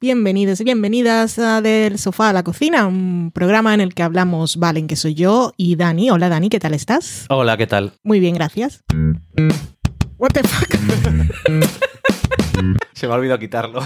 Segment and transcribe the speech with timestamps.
[0.00, 4.56] Bienvenidos y bienvenidas a Del Sofá a la Cocina, un programa en el que hablamos
[4.56, 6.08] Valen, que soy yo, y Dani.
[6.08, 7.26] Hola Dani, ¿qué tal estás?
[7.28, 7.92] Hola, ¿qué tal?
[8.02, 8.82] Muy bien, gracias.
[10.16, 10.70] What the fuck?
[12.94, 13.80] Se me ha olvidado quitarlo.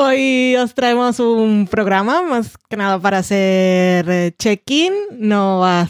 [0.00, 4.92] Hoy os traemos un programa más que nada para hacer eh, check-in.
[5.18, 5.88] No va a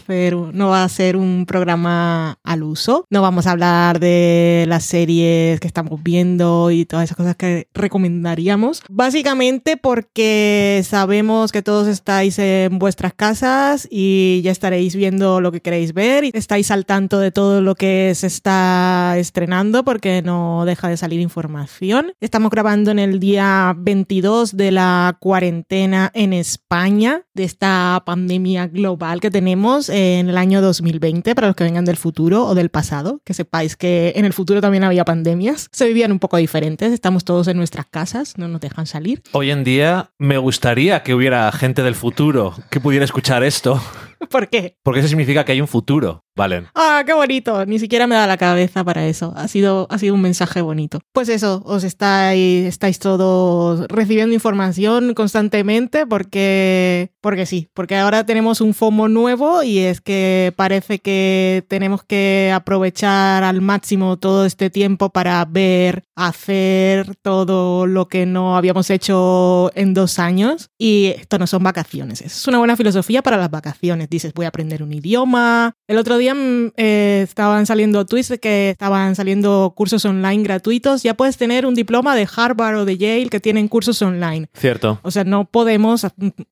[0.54, 3.04] no va a ser un programa al uso.
[3.10, 7.68] No vamos a hablar de las series que estamos viendo y todas esas cosas que
[7.74, 8.82] recomendaríamos.
[8.88, 15.60] Básicamente porque sabemos que todos estáis en vuestras casas y ya estaréis viendo lo que
[15.60, 20.65] queréis ver y estáis al tanto de todo lo que se está estrenando porque no
[20.65, 22.15] deja de salir información.
[22.22, 29.21] Estamos grabando en el día 22 de la cuarentena en España, de esta pandemia global
[29.21, 33.21] que tenemos en el año 2020, para los que vengan del futuro o del pasado,
[33.24, 37.24] que sepáis que en el futuro también había pandemias, se vivían un poco diferentes, estamos
[37.24, 39.21] todos en nuestras casas, no nos dejan salir.
[39.32, 43.83] Hoy en día me gustaría que hubiera gente del futuro que pudiera escuchar esto.
[44.30, 44.77] ¿Por qué?
[44.85, 46.68] Porque eso significa que hay un futuro, ¿valen?
[46.74, 47.66] Ah, qué bonito.
[47.66, 49.34] Ni siquiera me da la cabeza para eso.
[49.36, 51.00] Ha sido, ha sido un mensaje bonito.
[51.12, 58.60] Pues eso, os estáis, estáis todos recibiendo información constantemente porque, porque sí, porque ahora tenemos
[58.60, 64.70] un FOMO nuevo y es que parece que tenemos que aprovechar al máximo todo este
[64.70, 70.70] tiempo para ver, hacer todo lo que no habíamos hecho en dos años.
[70.78, 72.22] Y esto no son vacaciones.
[72.22, 75.75] Es una buena filosofía para las vacaciones dices, voy a aprender un idioma.
[75.87, 76.28] El otro día
[76.77, 81.03] eh, estaban saliendo tweets de que estaban saliendo cursos online gratuitos.
[81.03, 84.49] Ya puedes tener un diploma de Harvard o de Yale que tienen cursos online.
[84.55, 84.99] Cierto.
[85.03, 86.06] O sea, no podemos,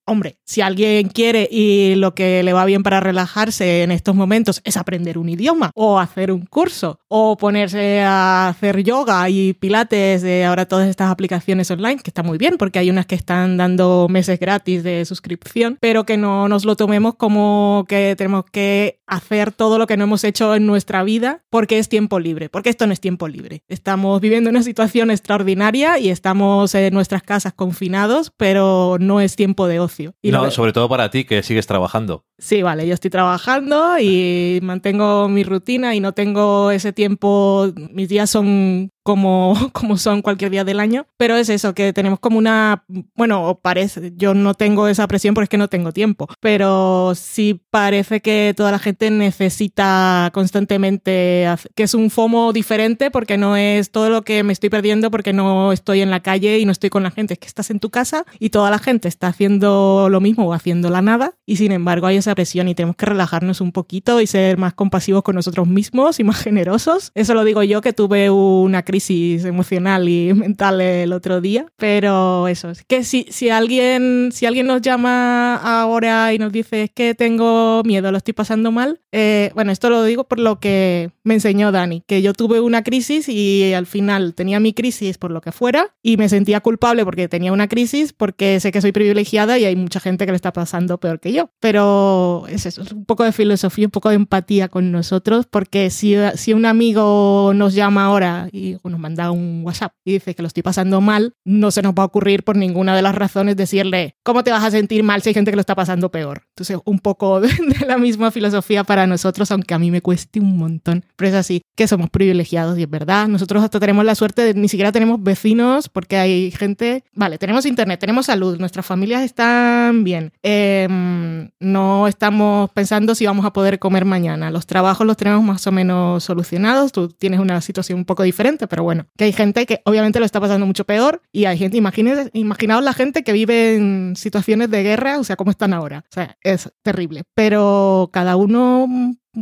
[0.04, 4.60] hombre, si alguien quiere y lo que le va bien para relajarse en estos momentos
[4.64, 10.22] es aprender un idioma o hacer un curso o ponerse a hacer yoga y pilates
[10.22, 13.56] de ahora todas estas aplicaciones online, que está muy bien porque hay unas que están
[13.56, 19.00] dando meses gratis de suscripción, pero que no nos lo tomemos como que tenemos que
[19.06, 22.71] hacer todo lo que no hemos hecho en nuestra vida porque es tiempo libre, porque
[22.71, 23.62] esto no es tiempo libre.
[23.69, 29.66] Estamos viviendo una situación extraordinaria y estamos en nuestras casas confinados, pero no es tiempo
[29.66, 30.15] de ocio.
[30.22, 32.25] Y no, sobre todo para ti que sigues trabajando.
[32.38, 38.09] Sí, vale, yo estoy trabajando y mantengo mi rutina y no tengo ese tiempo, mis
[38.09, 42.39] días son como, como son cualquier día del año, pero es eso, que tenemos como
[42.39, 42.84] una,
[43.15, 47.62] bueno, parece, yo no tengo esa presión porque es que no tengo tiempo, pero sí
[47.71, 51.47] parece que toda la gente necesita constantemente,
[51.77, 55.33] que es un FOMO diferente porque no es todo lo que me estoy perdiendo porque
[55.33, 57.78] no estoy en la calle y no estoy con la gente, es que estás en
[57.78, 61.56] tu casa y toda la gente está haciendo lo mismo o haciendo la nada y
[61.56, 65.23] sin embargo hay esa presión y tenemos que relajarnos un poquito y ser más compasivos
[65.23, 67.12] con nosotros mismos y más generosos.
[67.15, 71.66] Eso lo digo yo que tuve una crisis crisis emocional y mental el otro día,
[71.76, 76.84] pero eso, es que si, si, alguien, si alguien nos llama ahora y nos dice
[76.84, 80.60] es que tengo miedo, lo estoy pasando mal, eh, bueno, esto lo digo por lo
[80.60, 85.18] que me enseñó Dani, que yo tuve una crisis y al final tenía mi crisis
[85.18, 88.80] por lo que fuera y me sentía culpable porque tenía una crisis porque sé que
[88.80, 92.64] soy privilegiada y hay mucha gente que le está pasando peor que yo, pero es
[92.64, 96.54] eso, es un poco de filosofía, un poco de empatía con nosotros, porque si, si
[96.54, 100.62] un amigo nos llama ahora y nos manda un WhatsApp y dice que lo estoy
[100.62, 104.44] pasando mal, no se nos va a ocurrir por ninguna de las razones decirle, ¿cómo
[104.44, 106.42] te vas a sentir mal si hay gente que lo está pasando peor?
[106.50, 107.50] Entonces, un poco de,
[107.86, 111.04] la misma filosofía para nosotros, aunque a mí me cueste un montón.
[111.16, 113.28] Pero es así, que somos privilegiados y es verdad.
[113.28, 117.66] Nosotros hasta tenemos la suerte de ni siquiera tenemos vecinos porque hay gente, vale, tenemos
[117.66, 120.32] internet, tenemos salud, nuestras familias están bien.
[120.43, 124.50] Em, no estamos pensando si vamos a poder comer mañana.
[124.50, 126.93] Los trabajos los tenemos más o menos solucionados.
[126.93, 130.26] Tú tienes una situación un poco diferente, pero bueno, que hay gente que obviamente lo
[130.26, 134.70] está pasando mucho peor y hay gente, imagínense, imaginaos la gente que vive en situaciones
[134.70, 136.05] de guerra, o sea, cómo están ahora.
[136.11, 137.23] O sea, es terrible.
[137.34, 138.88] Pero cada uno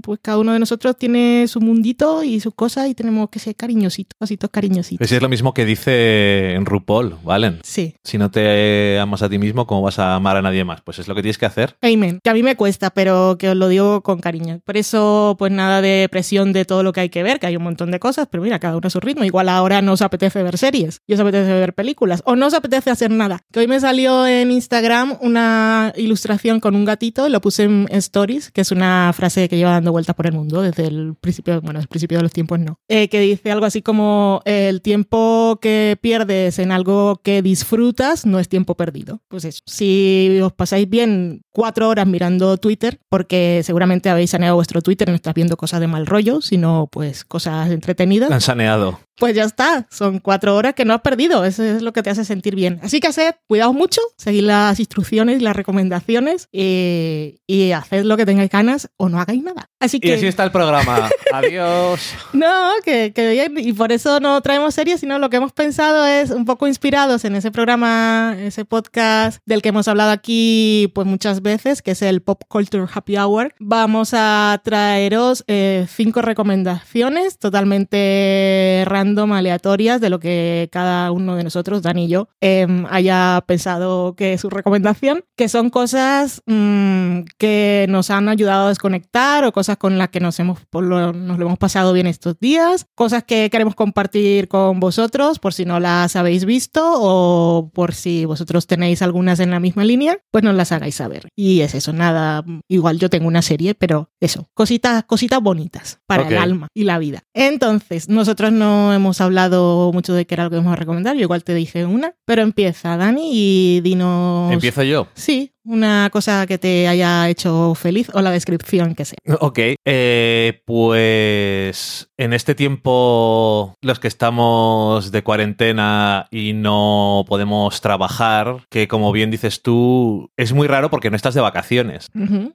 [0.02, 3.56] pues cada uno de nosotros tiene su mundito y sus cosas y tenemos que ser
[3.56, 5.10] cariñositos, cositos cariñositos.
[5.10, 7.60] es lo mismo que dice en RuPaul, ¿valen?
[7.62, 7.94] Sí.
[8.02, 10.80] Si no te amas a ti mismo, ¿cómo vas a amar a nadie más?
[10.80, 11.76] Pues es lo que tienes que hacer.
[11.82, 12.20] Amen.
[12.22, 14.60] Que a mí me cuesta, pero que os lo digo con cariño.
[14.64, 17.56] Por eso, pues nada de presión de todo lo que hay que ver, que hay
[17.56, 19.24] un montón de cosas, pero mira, cada uno a su ritmo.
[19.24, 22.54] Igual ahora no os apetece ver series, y os apetece ver películas, o no os
[22.54, 23.40] apetece hacer nada.
[23.52, 28.50] Que hoy me salió en Instagram una ilustración con un gatito, lo puse en Stories,
[28.50, 31.78] que es una frase que lleva dando vueltas por el mundo desde el principio, bueno,
[31.78, 35.98] el principio de los tiempos no, eh, que dice algo así como el tiempo que
[36.00, 39.20] pierdes en algo que disfrutas no es tiempo perdido.
[39.28, 44.80] Pues eso, si os pasáis bien cuatro horas mirando Twitter, porque seguramente habéis saneado vuestro
[44.80, 48.30] Twitter no estás viendo cosas de mal rollo, sino pues cosas entretenidas.
[48.30, 49.00] Han saneado.
[49.16, 49.86] Pues ya está.
[49.90, 51.44] Son cuatro horas que no has perdido.
[51.44, 52.80] Eso es lo que te hace sentir bien.
[52.82, 58.16] Así que haced, cuidado mucho, seguid las instrucciones y las recomendaciones y, y haced lo
[58.16, 59.70] que tengáis ganas o no hagáis nada.
[59.80, 60.08] Así que...
[60.08, 61.10] Y así está el programa.
[61.32, 62.14] Adiós.
[62.32, 63.54] No, que, que bien.
[63.58, 67.24] Y por eso no traemos series, sino lo que hemos pensado es un poco inspirados
[67.24, 72.02] en ese programa, ese podcast del que hemos hablado aquí pues muchas veces, que es
[72.02, 73.54] el Pop Culture Happy Hour.
[73.58, 81.44] Vamos a traeros eh, cinco recomendaciones totalmente random, aleatorias, de lo que cada uno de
[81.44, 87.20] nosotros, Dani y yo, em, haya pensado que es su recomendación, que son cosas mm,
[87.38, 91.38] que nos han ayudado a desconectar o cosas con las que nos, hemos, lo- nos
[91.38, 95.80] lo hemos pasado bien estos días, cosas que queremos compartir con vosotros por si no
[95.80, 100.54] las habéis visto o por si vosotros tenéis algunas en la misma línea, pues nos
[100.54, 101.28] las hagáis saber.
[101.36, 106.26] Y es eso, nada, igual yo tengo una serie, pero eso, cositas, cositas bonitas para
[106.26, 106.42] el Ok.
[106.42, 107.22] alma y la vida.
[107.34, 111.22] Entonces, nosotros no hemos hablado mucho de qué era lo que vamos a recomendar, yo
[111.22, 114.52] igual te dije una, pero empieza Dani y dinos...
[114.52, 115.08] Empiezo yo.
[115.14, 119.18] Sí, una cosa que te haya hecho feliz o la descripción que sea.
[119.40, 128.58] Ok, eh, pues en este tiempo los que estamos de cuarentena y no podemos trabajar,
[128.70, 132.10] que como bien dices tú, es muy raro porque no estás de vacaciones.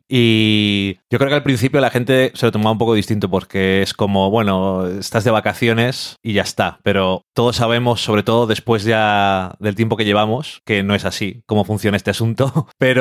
[0.07, 3.81] Y yo creo que al principio la gente se lo tomaba un poco distinto porque
[3.81, 6.79] es como, bueno, estás de vacaciones y ya está.
[6.83, 11.41] Pero todos sabemos, sobre todo después ya del tiempo que llevamos, que no es así
[11.45, 12.67] cómo funciona este asunto.
[12.77, 12.98] Pero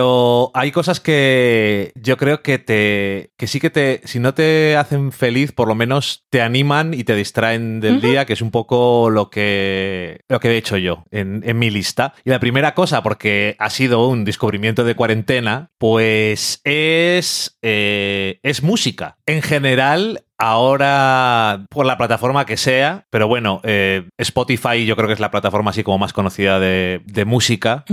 [0.55, 5.13] hay cosas que yo creo que te, que sí que te, si no te hacen
[5.13, 9.11] feliz, por lo menos te animan y te distraen del día, que es un poco
[9.11, 12.15] lo que, lo que he hecho yo en, en mi lista.
[12.25, 18.63] Y la primera cosa, porque ha sido un descubrimiento de cuarentena, pues es, eh, es
[18.63, 19.17] música.
[19.27, 25.15] En general, ahora por la plataforma que sea, pero bueno, eh, Spotify yo creo que
[25.15, 27.85] es la plataforma así como más conocida de, de música.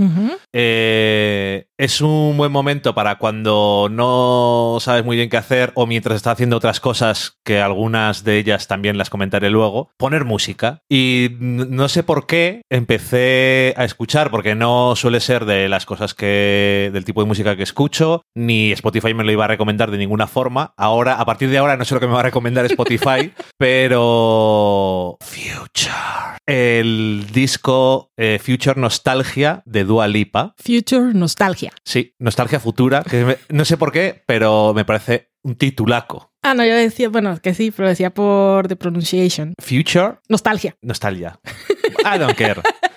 [0.52, 6.16] Eh, es un buen momento para cuando no sabes muy bien qué hacer o mientras
[6.16, 10.82] estás haciendo otras cosas, que algunas de ellas también las comentaré luego, poner música.
[10.88, 16.14] Y no sé por qué empecé a escuchar, porque no suele ser de las cosas
[16.14, 16.90] que.
[16.92, 20.26] del tipo de música que escucho, ni Spotify me lo iba a recomendar de ninguna
[20.26, 20.72] forma.
[20.76, 22.35] Ahora, a partir de ahora, no sé lo que me va a recomendar
[22.66, 25.16] Spotify, pero.
[25.20, 25.92] Future.
[26.46, 30.54] El disco eh, Future Nostalgia de Dua Lipa.
[30.58, 31.72] Future Nostalgia.
[31.84, 36.32] Sí, Nostalgia Futura, que me- no sé por qué, pero me parece un titulaco.
[36.42, 39.54] Ah, no, yo decía, bueno, que sí, pero decía por the pronunciation.
[39.60, 40.76] Future Nostalgia.
[40.82, 41.40] Nostalgia.
[42.04, 42.60] I don't care.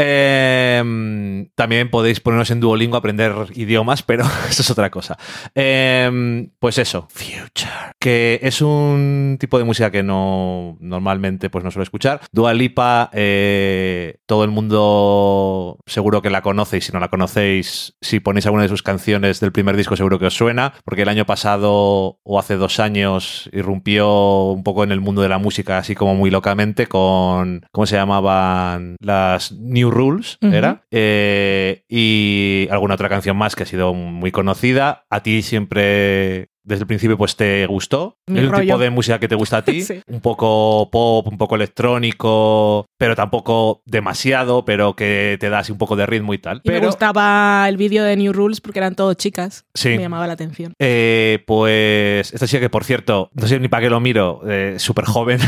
[0.00, 5.18] Em, también podéis ponernos en Duolingo a aprender idiomas, pero eso es otra cosa.
[5.56, 7.94] Em, pues eso, Future.
[7.98, 12.20] Que es un tipo de música que no normalmente pues no suelo escuchar.
[12.30, 17.96] Dua Lipa, eh, todo el mundo seguro que la conoce y si no la conocéis,
[18.00, 21.08] si ponéis alguna de sus canciones del primer disco seguro que os suena, porque el
[21.08, 25.78] año pasado o hace dos años irrumpió un poco en el mundo de la música
[25.78, 28.96] así como muy locamente con, ¿cómo se llamaban?
[29.00, 30.38] Las New Rules.
[30.40, 30.84] ¿era?
[30.90, 35.04] Eh, y alguna otra canción más que ha sido muy conocida.
[35.10, 36.48] A ti siempre...
[36.64, 38.18] Desde el principio, pues te gustó.
[38.26, 38.62] Mi es un rollo.
[38.62, 39.80] tipo de música que te gusta a ti.
[39.80, 40.02] Sí.
[40.06, 45.78] Un poco pop, un poco electrónico, pero tampoco demasiado, pero que te da así un
[45.78, 46.60] poco de ritmo y tal.
[46.64, 49.64] Y me gustaba el vídeo de New Rules porque eran todos chicas.
[49.74, 49.90] Sí.
[49.90, 50.72] Me llamaba la atención.
[50.80, 54.74] Eh, pues esta chica que, por cierto, no sé ni para qué lo miro, eh,
[54.78, 55.38] súper joven.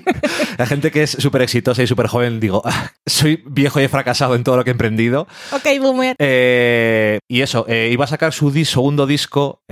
[0.58, 3.88] la gente que es súper exitosa y súper joven, digo, "Ah, soy viejo y he
[3.88, 5.26] fracasado en todo lo que he emprendido.
[5.52, 6.16] Ok, boomer.
[6.18, 9.62] Eh, y eso, eh, iba a sacar su dis- segundo disco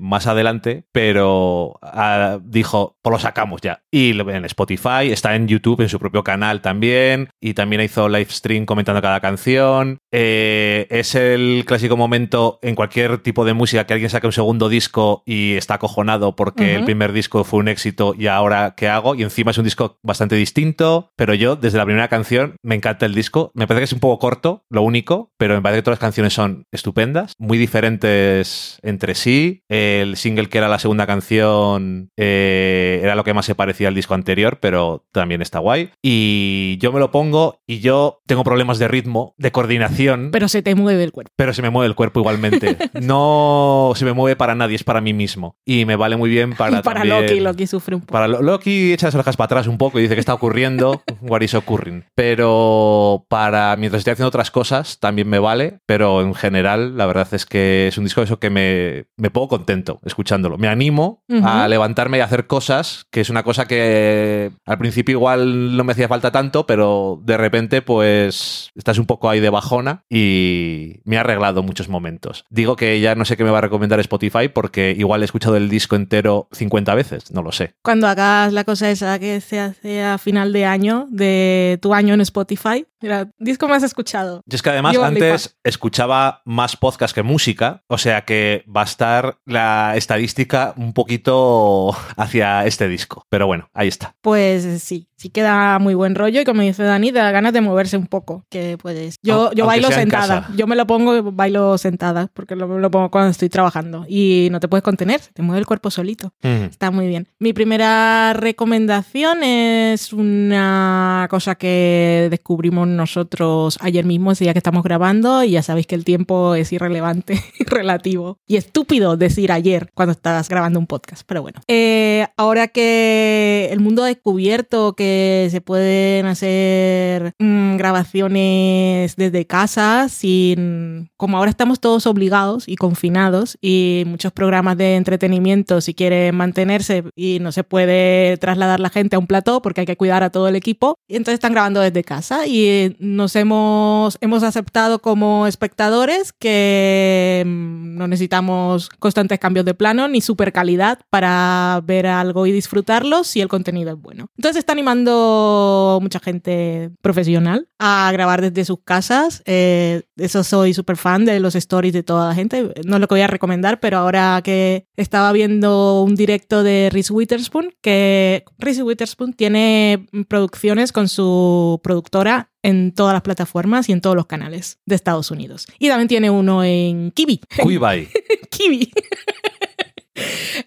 [0.00, 3.82] más adelante, pero ah, dijo, pues lo sacamos ya.
[3.90, 8.30] Y en Spotify, está en YouTube, en su propio canal también, y también hizo live
[8.30, 9.98] stream comentando cada canción.
[10.12, 14.68] Eh, es el clásico momento en cualquier tipo de música que alguien saque un segundo
[14.68, 19.14] disco y está acojonado porque el primer disco fue un éxito y ahora qué hago.
[19.14, 23.06] Y encima es un disco bastante distinto, pero yo desde la primera canción me encanta
[23.06, 23.50] el disco.
[23.54, 26.06] Me parece que es un poco corto, lo único, pero me parece que todas las
[26.06, 29.62] canciones son estupendas, muy diferentes entre sí.
[29.68, 33.94] El single que era la segunda canción eh, era lo que más se parecía al
[33.94, 35.90] disco anterior, pero también está guay.
[36.08, 40.30] Y yo me lo pongo y yo tengo problemas de ritmo, de coordinación.
[40.30, 41.32] Pero se te mueve el cuerpo.
[41.34, 42.76] Pero se me mueve el cuerpo igualmente.
[43.02, 45.56] no se me mueve para nadie, es para mí mismo.
[45.64, 46.66] Y me vale muy bien para.
[46.78, 48.12] Y para también- Loki, Loki sufre un poco.
[48.12, 51.02] Para Lo- Loki echa las orejas para atrás un poco y dice que está ocurriendo,
[51.22, 52.04] what is occurring.
[52.14, 57.26] Pero para mientras estoy haciendo otras cosas también me vale, pero en general la verdad
[57.32, 60.56] es que es un disco eso que me, me pongo contento escuchándolo.
[60.56, 65.12] Me animo a levantarme y a hacer cosas, que es una cosa que al principio
[65.14, 69.50] igual no me hacía falta tanto, pero de repente pues estás un poco ahí de
[69.50, 72.44] bajona y me ha arreglado muchos momentos.
[72.50, 75.56] Digo que ya no sé qué me va a recomendar Spotify porque igual he escuchado
[75.56, 77.74] el disco entero 50 veces, no lo sé.
[77.82, 82.14] Cuando hagas la cosa esa que se hace a final de año, de tu año
[82.14, 84.42] en Spotify, mira, disco más escuchado.
[84.46, 88.82] Y es que además Yo antes escuchaba más podcast que música, o sea que va
[88.82, 93.26] a estar la estadística un poquito hacia este disco.
[93.30, 94.14] Pero bueno, ahí está.
[94.20, 97.96] Pues sí, sí queda muy buen rollo y como dice Dani, da ganas de moverse
[97.96, 99.18] un poco, que puedes.
[99.22, 100.54] Yo, yo bailo sentada, casa.
[100.56, 104.48] yo me lo pongo y bailo sentada, porque lo, lo pongo cuando estoy trabajando y
[104.50, 106.32] no te puedes contener, te mueve el cuerpo solito.
[106.42, 106.64] Mm.
[106.64, 107.28] Está muy bien.
[107.38, 114.82] Mi primera recomendación es una cosa que descubrimos nosotros ayer mismo, ese día que estamos
[114.82, 118.38] grabando, y ya sabéis que el tiempo es irrelevante y relativo.
[118.48, 121.60] Y estúpido decir ayer cuando estás grabando un podcast, pero bueno.
[121.68, 130.08] Eh, ahora que el mundo ha descubierto que se pueden hacer mm, grabaciones desde casa,
[130.08, 131.10] sin.
[131.18, 137.04] Como ahora estamos todos obligados y confinados, y muchos programas de entretenimiento, si quieren mantenerse
[137.14, 140.30] y no se puede trasladar la gente a un plató porque hay que cuidar a
[140.30, 145.46] todo el equipo, y entonces están grabando desde casa y nos hemos, hemos aceptado como
[145.46, 152.46] espectadores que mm, no necesitamos constantes cambios de plano ni super calidad para ver algo
[152.46, 154.28] y disfrutarlo si el contenido es bueno.
[154.38, 155.65] Entonces está animando
[156.02, 159.42] mucha gente profesional a grabar desde sus casas.
[159.46, 162.72] Eh, eso soy súper fan de los stories de toda la gente.
[162.84, 166.88] No es lo que voy a recomendar, pero ahora que estaba viendo un directo de
[166.90, 173.92] Reese Witherspoon, que Reese Witherspoon tiene producciones con su productora en todas las plataformas y
[173.92, 175.66] en todos los canales de Estados Unidos.
[175.78, 177.40] Y también tiene uno en Kiwi.
[177.62, 178.08] Quibai.
[178.50, 178.92] Kiwi.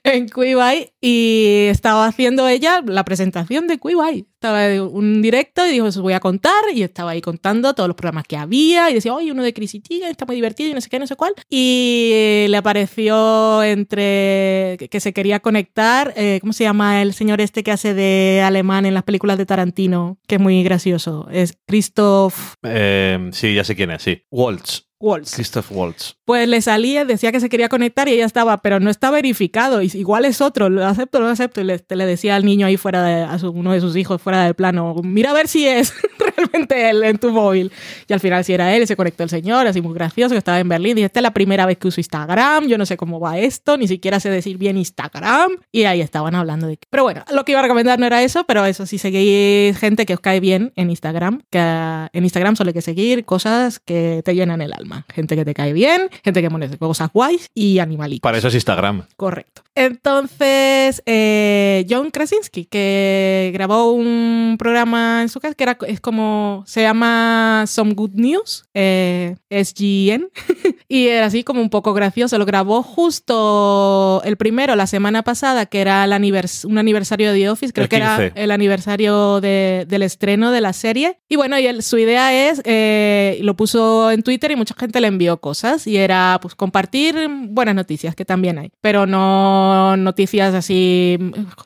[0.04, 4.26] en Quibai y estaba haciendo ella la presentación de Quibai.
[4.34, 7.88] Estaba en un directo y dijo, eso voy a contar y estaba ahí contando todos
[7.90, 10.74] los programas que había y decía, oye, uno de Chrissy Teigen está muy divertido y
[10.74, 11.34] no sé qué, no sé cuál.
[11.50, 17.64] Y le apareció entre que- se quería conectar, eh, ¿cómo se llama el señor este
[17.64, 20.18] que hace de alemán en las películas de Tarantino?
[20.28, 21.28] Que es muy gracioso.
[21.32, 24.24] Es Christoph Eh, sí, ya sé quién es, sí.
[24.32, 24.89] Waltz.
[25.00, 25.34] Waltz.
[25.36, 26.16] Christoph Waltz.
[26.26, 29.82] Pues le salía, decía que se quería conectar y ella estaba, pero no está verificado.
[29.82, 31.62] Y igual es otro, lo acepto, lo acepto.
[31.62, 34.22] Y le, le decía al niño ahí fuera de, a su- uno de sus hijos
[34.22, 35.94] fuera del plano, mira a ver si es
[36.40, 37.72] realmente él en tu móvil.
[38.08, 40.40] Y al final si era él, y se conectó el señor, así muy gracioso, que
[40.40, 40.98] estaba en Berlín.
[40.98, 43.78] Y esta es la primera vez que uso Instagram, yo no sé cómo va esto,
[43.78, 45.52] ni siquiera sé decir bien Instagram.
[45.72, 46.80] Y ahí estaban hablando de...
[46.90, 50.06] Pero bueno, lo que iba a recomendar no era eso, pero eso, si seguís gente
[50.06, 54.22] que os cae bien en Instagram, que en Instagram solo hay que seguir cosas que
[54.24, 55.06] te llenan el alma.
[55.14, 58.22] Gente que te cae bien, gente que pone cosas guays y animalitos.
[58.22, 59.06] Para eso es Instagram.
[59.16, 59.64] Correcto.
[59.76, 66.29] Entonces, eh, John Krasinski, que grabó un programa en su casa que era, es como,
[66.66, 70.28] se llama Some Good News, eh, SGN,
[70.88, 72.38] y era así como un poco gracioso.
[72.38, 77.40] Lo grabó justo el primero, la semana pasada, que era el anivers- un aniversario de
[77.40, 78.32] The Office, creo que era 15.
[78.36, 81.20] el aniversario de- del estreno de la serie.
[81.30, 85.00] Y bueno, y él- su idea es, eh, lo puso en Twitter y mucha gente
[85.02, 87.16] le envió cosas y era pues compartir
[87.50, 91.18] buenas noticias, que también hay, pero no noticias así,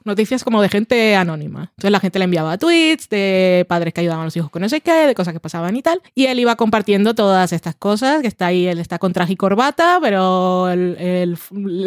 [0.03, 1.71] noticias como de gente anónima.
[1.71, 4.69] Entonces la gente le enviaba tweets de padres que ayudaban a los hijos con no
[4.69, 8.21] sé qué, de cosas que pasaban y tal, y él iba compartiendo todas estas cosas,
[8.21, 11.37] que está ahí, él está con traje y corbata, pero el, el-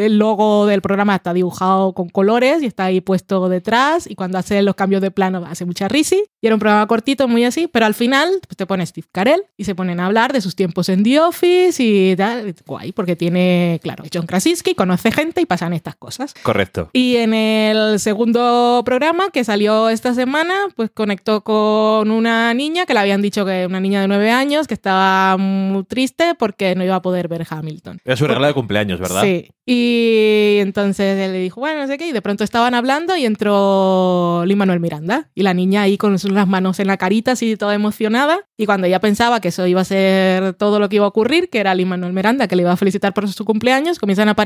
[0.01, 4.37] el logo del programa está dibujado con colores y está ahí puesto detrás, y cuando
[4.39, 7.67] hace los cambios de plano hace mucha risi, y era un programa cortito, muy así,
[7.69, 10.55] pero al final pues, te pone Steve Carell y se ponen a hablar de sus
[10.57, 15.47] tiempos en The Office y tal, guay, porque tiene, claro, John Krasinski, conoce gente y
[15.47, 16.35] pasan estas cosas.
[16.43, 16.91] Correcto.
[16.93, 22.95] Y en el segundo programa que salió esta semana, pues conectó con una niña que
[22.95, 26.85] le habían dicho que una niña de nueve años que estaba muy triste porque no
[26.85, 28.01] iba a poder ver Hamilton.
[28.05, 29.23] Era su regalo de cumpleaños, ¿verdad?
[29.23, 29.49] Sí.
[29.69, 33.27] Y entonces él le dijo, bueno, no sé qué, y de pronto estaban hablando y
[33.27, 35.29] entró Lin Manuel Miranda.
[35.35, 38.39] Y la niña ahí con las manos en la carita, así toda emocionada.
[38.57, 41.51] Y cuando ella pensaba que eso iba a ser todo lo que iba a ocurrir,
[41.51, 44.37] que era Lin Manuel Miranda, que le iba a felicitar por su cumpleaños, comienzan a,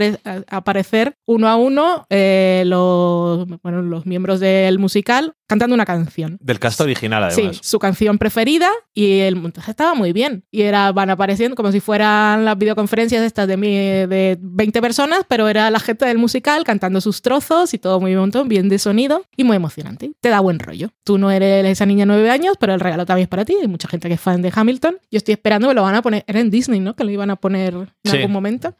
[0.49, 6.39] aparecer uno a uno eh, los, bueno, los miembros del musical cantando una canción.
[6.41, 7.57] Del cast original, además.
[7.57, 10.45] Sí, su canción preferida y el montaje estaba muy bien.
[10.51, 15.49] Y era, van apareciendo como si fueran las videoconferencias estas de, de 20 personas pero
[15.49, 19.25] era la gente del musical cantando sus trozos y todo muy montón, bien de sonido
[19.37, 20.13] y muy emocionante.
[20.21, 20.91] Te da buen rollo.
[21.05, 23.57] Tú no eres esa niña de nueve años, pero el regalo también es para ti.
[23.61, 24.99] Hay mucha gente que es fan de Hamilton.
[25.11, 26.25] Yo estoy esperando que lo van a poner.
[26.27, 26.95] Era en Disney, ¿no?
[26.95, 28.75] Que lo iban a poner en algún momento.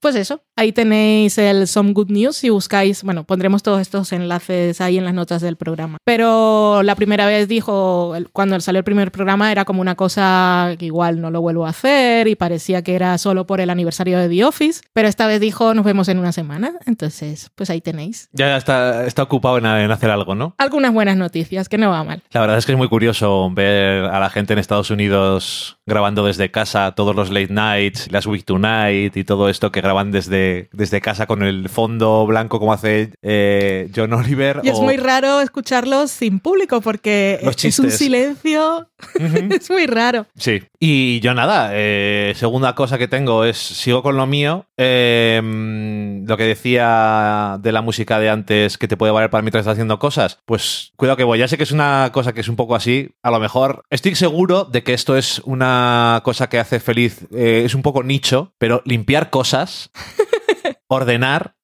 [0.00, 4.80] Pues eso, ahí tenéis el Some Good News si buscáis, bueno, pondremos todos estos enlaces
[4.80, 5.98] ahí en las notas del programa.
[6.04, 10.86] Pero la primera vez dijo, cuando salió el primer programa era como una cosa que
[10.86, 14.28] igual no lo vuelvo a hacer y parecía que era solo por el aniversario de
[14.28, 18.28] The Office, pero esta vez dijo, nos vemos en una semana, entonces pues ahí tenéis.
[18.32, 20.54] Ya está, está ocupado en, en hacer algo, ¿no?
[20.58, 22.22] Algunas buenas noticias, que no va mal.
[22.32, 26.24] La verdad es que es muy curioso ver a la gente en Estados Unidos grabando
[26.24, 30.10] desde casa todos los late nights, las week to night y todo esto que graban
[30.10, 34.60] desde, desde casa con el fondo blanco como hace eh, John Oliver.
[34.62, 38.88] Y es muy raro escucharlos sin público porque es un silencio.
[39.50, 40.26] es muy raro.
[40.36, 40.62] Sí.
[40.82, 44.64] Y yo nada, eh, segunda cosa que tengo es, sigo con lo mío.
[44.78, 49.60] Em, lo que decía de la música de antes que te puede valer para mientras
[49.60, 51.38] estás haciendo cosas, pues cuidado que voy.
[51.38, 53.10] Ya sé que es una cosa que es un poco así.
[53.22, 57.26] A lo mejor estoy seguro de que esto es una cosa que hace feliz.
[57.30, 59.90] Eh, es un poco nicho, pero limpiar cosas,
[60.88, 61.56] ordenar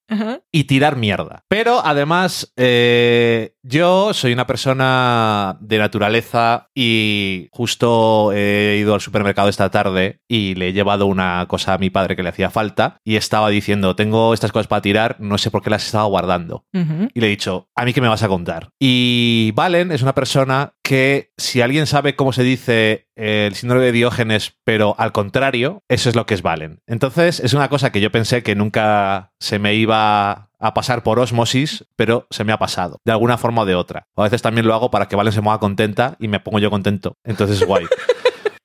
[0.53, 1.45] y tirar mierda.
[1.49, 9.49] Pero además, eh, yo soy una persona de naturaleza y justo he ido al supermercado
[9.49, 12.99] esta tarde y le he llevado una cosa a mi padre que le hacía falta
[13.05, 16.65] y estaba diciendo, tengo estas cosas para tirar, no sé por qué las estaba guardando.
[16.73, 18.71] Y le he dicho, ¿a mí qué me vas a contar?
[18.81, 23.93] Y Valen es una persona que si alguien sabe cómo se dice el síndrome de
[23.93, 26.81] Diógenes, pero al contrario, eso es lo que es Valen.
[26.87, 31.19] Entonces, es una cosa que yo pensé que nunca se me iba a pasar por
[31.19, 34.07] osmosis, pero se me ha pasado, de alguna forma o de otra.
[34.17, 36.71] A veces también lo hago para que Valen se mueva contenta y me pongo yo
[36.71, 37.17] contento.
[37.25, 37.87] Entonces es guay.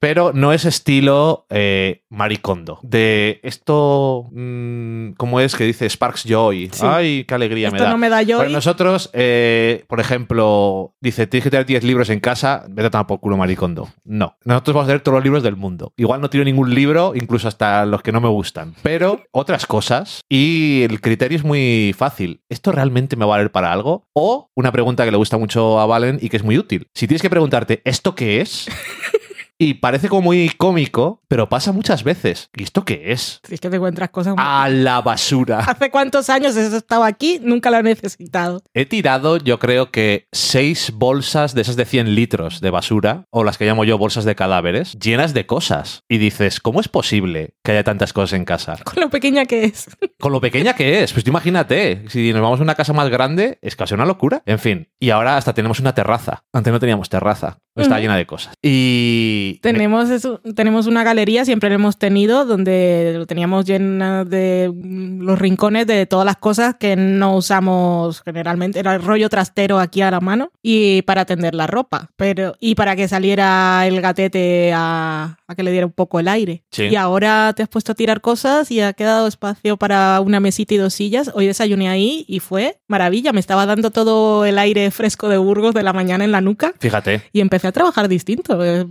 [0.01, 2.79] pero no es estilo eh, maricondo.
[2.81, 6.71] De esto, mm, ¿cómo es que dice Sparks Joy?
[6.81, 7.89] Ay, qué alegría esto me da.
[7.91, 8.51] no me da joy.
[8.51, 13.19] Nosotros, eh, por ejemplo, dice, tienes que tener 10 libros en casa, vete a por
[13.19, 13.89] culo maricondo.
[14.03, 15.93] No, nosotros vamos a tener todos los libros del mundo.
[15.97, 20.21] Igual no tiro ningún libro, incluso hasta los que no me gustan, pero otras cosas.
[20.27, 22.41] Y el criterio es muy fácil.
[22.49, 24.07] ¿Esto realmente me va a valer para algo?
[24.13, 26.87] O una pregunta que le gusta mucho a Valen y que es muy útil.
[26.95, 28.67] Si tienes que preguntarte, ¿esto qué es?
[29.63, 32.49] Y parece como muy cómico, pero pasa muchas veces.
[32.55, 33.41] ¿Y esto qué es?
[33.47, 34.33] Es que te encuentras cosas...
[34.39, 35.59] A la basura.
[35.67, 37.39] ¿Hace cuántos años eso estaba aquí?
[37.43, 38.63] Nunca lo he necesitado.
[38.73, 43.43] He tirado, yo creo que seis bolsas de esas de 100 litros de basura, o
[43.43, 46.05] las que llamo yo bolsas de cadáveres, llenas de cosas.
[46.09, 48.77] Y dices, ¿cómo es posible que haya tantas cosas en casa?
[48.83, 49.95] Con lo pequeña que es.
[50.19, 51.13] Con lo pequeña que es.
[51.13, 54.41] Pues imagínate, si nos vamos a una casa más grande, es casi una locura.
[54.47, 56.45] En fin, y ahora hasta tenemos una terraza.
[56.51, 57.59] Antes no teníamos terraza.
[57.75, 58.55] Está llena de cosas.
[58.61, 59.50] Y...
[59.53, 64.71] Tenemos, eso, tenemos una galería, siempre la hemos tenido, donde lo teníamos llena de
[65.19, 68.79] los rincones de todas las cosas que no usamos generalmente.
[68.79, 72.11] Era el rollo trastero aquí a la mano y para tender la ropa.
[72.15, 76.27] Pero, y para que saliera el gatete a, a que le diera un poco el
[76.27, 76.63] aire.
[76.71, 76.83] Sí.
[76.83, 80.73] Y ahora te has puesto a tirar cosas y ha quedado espacio para una mesita
[80.73, 81.31] y dos sillas.
[81.33, 83.33] Hoy desayuné ahí y fue maravilla.
[83.33, 86.73] Me estaba dando todo el aire fresco de Burgos de la mañana en la nuca.
[86.79, 87.23] Fíjate.
[87.33, 88.63] Y empecé a trabajar distinto.
[88.63, 88.87] Eh,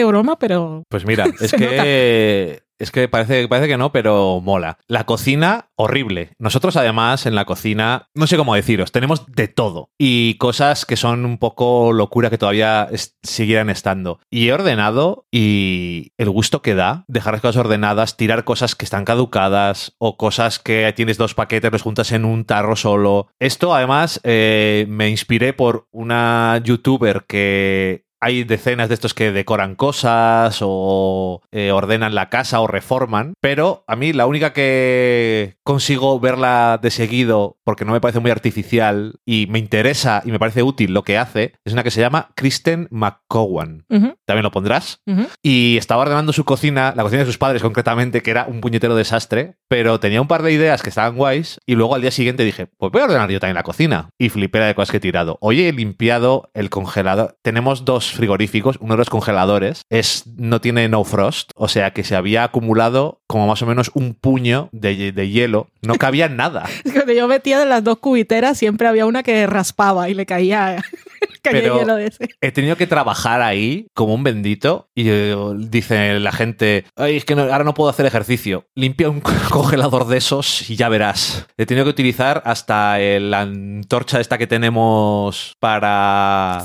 [0.00, 0.82] Parece broma, pero...
[0.88, 2.62] Pues mira, es que...
[2.80, 4.78] Es que parece, parece que no, pero mola.
[4.88, 6.30] La cocina, horrible.
[6.38, 9.90] Nosotros, además, en la cocina, no sé cómo deciros, tenemos de todo.
[9.98, 14.18] Y cosas que son un poco locura que todavía es- siguieran estando.
[14.30, 18.86] Y he ordenado y el gusto que da dejar las cosas ordenadas, tirar cosas que
[18.86, 23.28] están caducadas o cosas que tienes dos paquetes, los juntas en un tarro solo.
[23.38, 29.74] Esto, además, eh, me inspiré por una youtuber que hay decenas de estos que decoran
[29.74, 36.20] cosas o eh, ordenan la casa o reforman, pero a mí la única que consigo
[36.20, 40.62] verla de seguido porque no me parece muy artificial y me interesa y me parece
[40.62, 43.84] útil lo que hace es una que se llama Kristen McCowan.
[43.88, 45.00] También lo pondrás.
[45.42, 48.94] Y estaba ordenando su cocina, la cocina de sus padres concretamente, que era un puñetero
[48.94, 52.44] desastre, pero tenía un par de ideas que estaban guays y luego al día siguiente
[52.44, 54.10] dije, pues voy a ordenar yo también la cocina.
[54.18, 55.38] Y flipé de cosas que he tirado.
[55.40, 57.36] Hoy he limpiado el congelador.
[57.42, 62.04] Tenemos dos frigoríficos, uno de los congeladores, es, no tiene no frost, o sea que
[62.04, 66.68] se había acumulado como más o menos un puño de, de hielo, no cabía nada.
[66.92, 70.82] Cuando yo metía de las dos cubiteras, siempre había una que raspaba y le caía
[71.50, 71.98] pero
[72.40, 77.24] he tenido que trabajar ahí como un bendito y eh, dice la gente, Ay, es
[77.24, 78.66] que ahora no puedo hacer ejercicio.
[78.74, 81.46] Limpia un congelador de esos y ya verás.
[81.56, 86.62] He tenido que utilizar hasta la antorcha esta que tenemos para,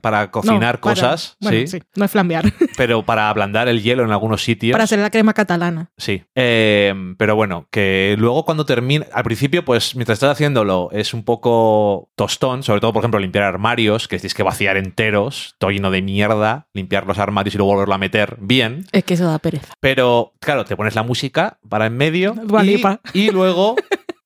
[0.00, 1.36] para cocinar cosas.
[1.40, 1.80] sí.
[1.94, 2.52] no es flambear.
[2.76, 4.72] Pero para ablandar el hielo en algunos sitios.
[4.72, 5.90] Para hacer la crema catalana.
[5.96, 6.22] Sí.
[6.34, 11.24] Eh, pero bueno, que luego cuando termina, al principio, pues mientras estás haciéndolo es un
[11.24, 15.90] poco tostón, sobre todo, por ejemplo, limpiar armarios que tienes que vaciar enteros, todo lleno
[15.90, 18.86] de mierda, limpiar los armarios y luego volverlo a meter bien.
[18.92, 19.74] Es que eso da pereza.
[19.80, 22.80] Pero, claro, te pones la música para en medio y,
[23.18, 23.76] y luego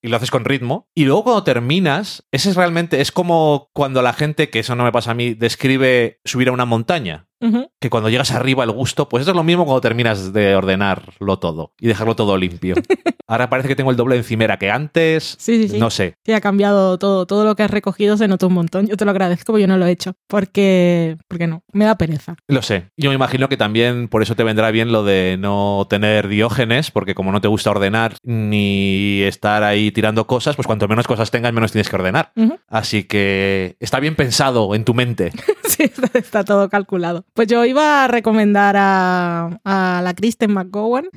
[0.02, 0.88] y lo haces con ritmo.
[0.94, 4.84] Y luego cuando terminas, ese es realmente, es como cuando la gente, que eso no
[4.84, 7.28] me pasa a mí, describe subir a una montaña
[7.80, 11.38] que cuando llegas arriba el gusto, pues eso es lo mismo cuando terminas de ordenarlo
[11.38, 12.74] todo y dejarlo todo limpio.
[13.32, 15.36] Ahora parece que tengo el doble de encimera que antes.
[15.38, 15.78] Sí, sí, sí.
[15.78, 16.16] No sé.
[16.24, 17.24] Sí, ha cambiado todo.
[17.24, 18.86] Todo lo que has recogido se nota un montón.
[18.86, 20.12] Yo te lo agradezco, porque yo no lo he hecho.
[20.26, 22.36] Porque, porque no, me da pereza.
[22.48, 22.90] Lo sé.
[22.96, 26.90] Yo me imagino que también por eso te vendrá bien lo de no tener diógenes,
[26.90, 31.30] porque como no te gusta ordenar ni estar ahí tirando cosas, pues cuanto menos cosas
[31.30, 32.32] tengas, menos tienes que ordenar.
[32.68, 35.32] Así que está bien pensado en tu mente.
[35.64, 37.24] sí, está todo calculado.
[37.34, 41.08] Pues yo iba a recomendar a, la Kristen McGowan.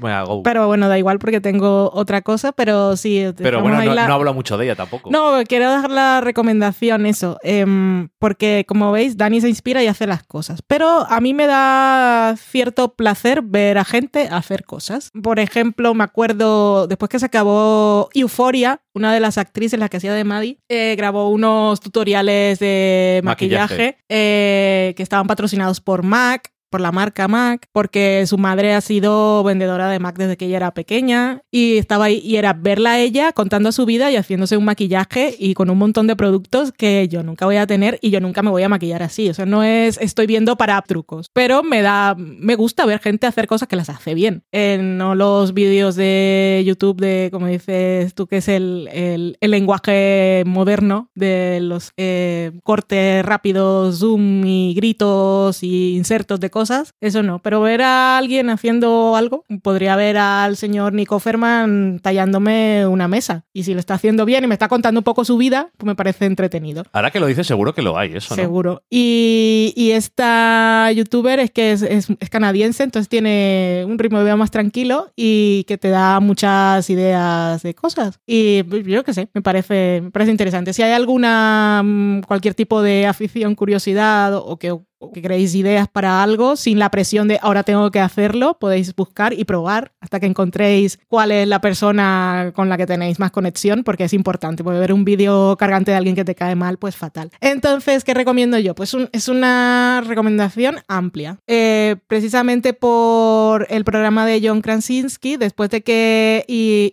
[0.44, 3.26] pero bueno, da igual porque tengo otra cosa, pero sí.
[3.38, 5.10] Pero bueno, no, hablo mucho de ella tampoco.
[5.12, 7.38] No, quiero dejar la recomendación, eso.
[7.44, 10.62] Em, porque como veis, Dani se inspira y hace las cosas.
[10.66, 15.12] Pero a mí me da cierto placer ver a gente hacer cosas.
[15.22, 19.98] Por ejemplo, me acuerdo, después que se acabó Euphoria, una de las actrices, la que
[19.98, 26.55] hacía de Maddie, eh, grabó unos tutoriales de maquillaje, eh, que estaban patrocinados por Mac
[26.76, 30.58] por la marca Mac, porque su madre ha sido vendedora de Mac desde que ella
[30.58, 34.58] era pequeña y estaba ahí y era verla a ella contando su vida y haciéndose
[34.58, 38.10] un maquillaje y con un montón de productos que yo nunca voy a tener y
[38.10, 41.30] yo nunca me voy a maquillar así, o sea, no es estoy viendo para trucos,
[41.32, 45.54] pero me da me gusta ver gente hacer cosas que las hace bien, no los
[45.54, 51.94] vídeos de YouTube de como dices tú que es el, el, lenguaje moderno de los
[51.96, 56.65] eh, cortes rápidos, zoom y gritos y insertos de cosas,
[57.02, 57.40] eso no.
[57.40, 63.46] Pero ver a alguien haciendo algo, podría ver al señor Nico Ferman tallándome una mesa.
[63.54, 65.88] Y si lo está haciendo bien y me está contando un poco su vida, pues
[65.88, 66.84] me parece entretenido.
[66.92, 68.42] Ahora que lo dices, seguro que lo hay, eso, ¿no?
[68.42, 68.84] Seguro.
[68.90, 74.36] Y, y esta youtuber es que es, es, canadiense, entonces tiene un ritmo de vida
[74.36, 78.20] más tranquilo y que te da muchas ideas de cosas.
[78.26, 80.74] Y yo qué sé, me parece, me parece interesante.
[80.74, 84.78] Si hay alguna, mm, cualquier tipo de afición, curiosidad o que
[85.14, 89.34] que creéis ideas para algo sin la presión de ahora tengo que hacerlo, podéis buscar
[89.34, 93.84] y probar hasta que encontréis cuál es la persona con la que tenéis más conexión,
[93.84, 96.96] porque es importante, porque ver un vídeo cargante de alguien que te cae mal, pues
[96.96, 97.32] fatal.
[97.42, 98.76] Entonces, ¿qué recomiendo yo?
[98.76, 101.38] Pues es una recomendación amplia.
[101.48, 106.44] Eh, precisamente por el programa de John Krasinski, después de que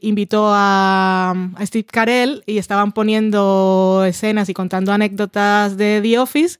[0.02, 6.58] invitó a, Steve Carell y estaban poniendo escenas y contando anécdotas de The Office,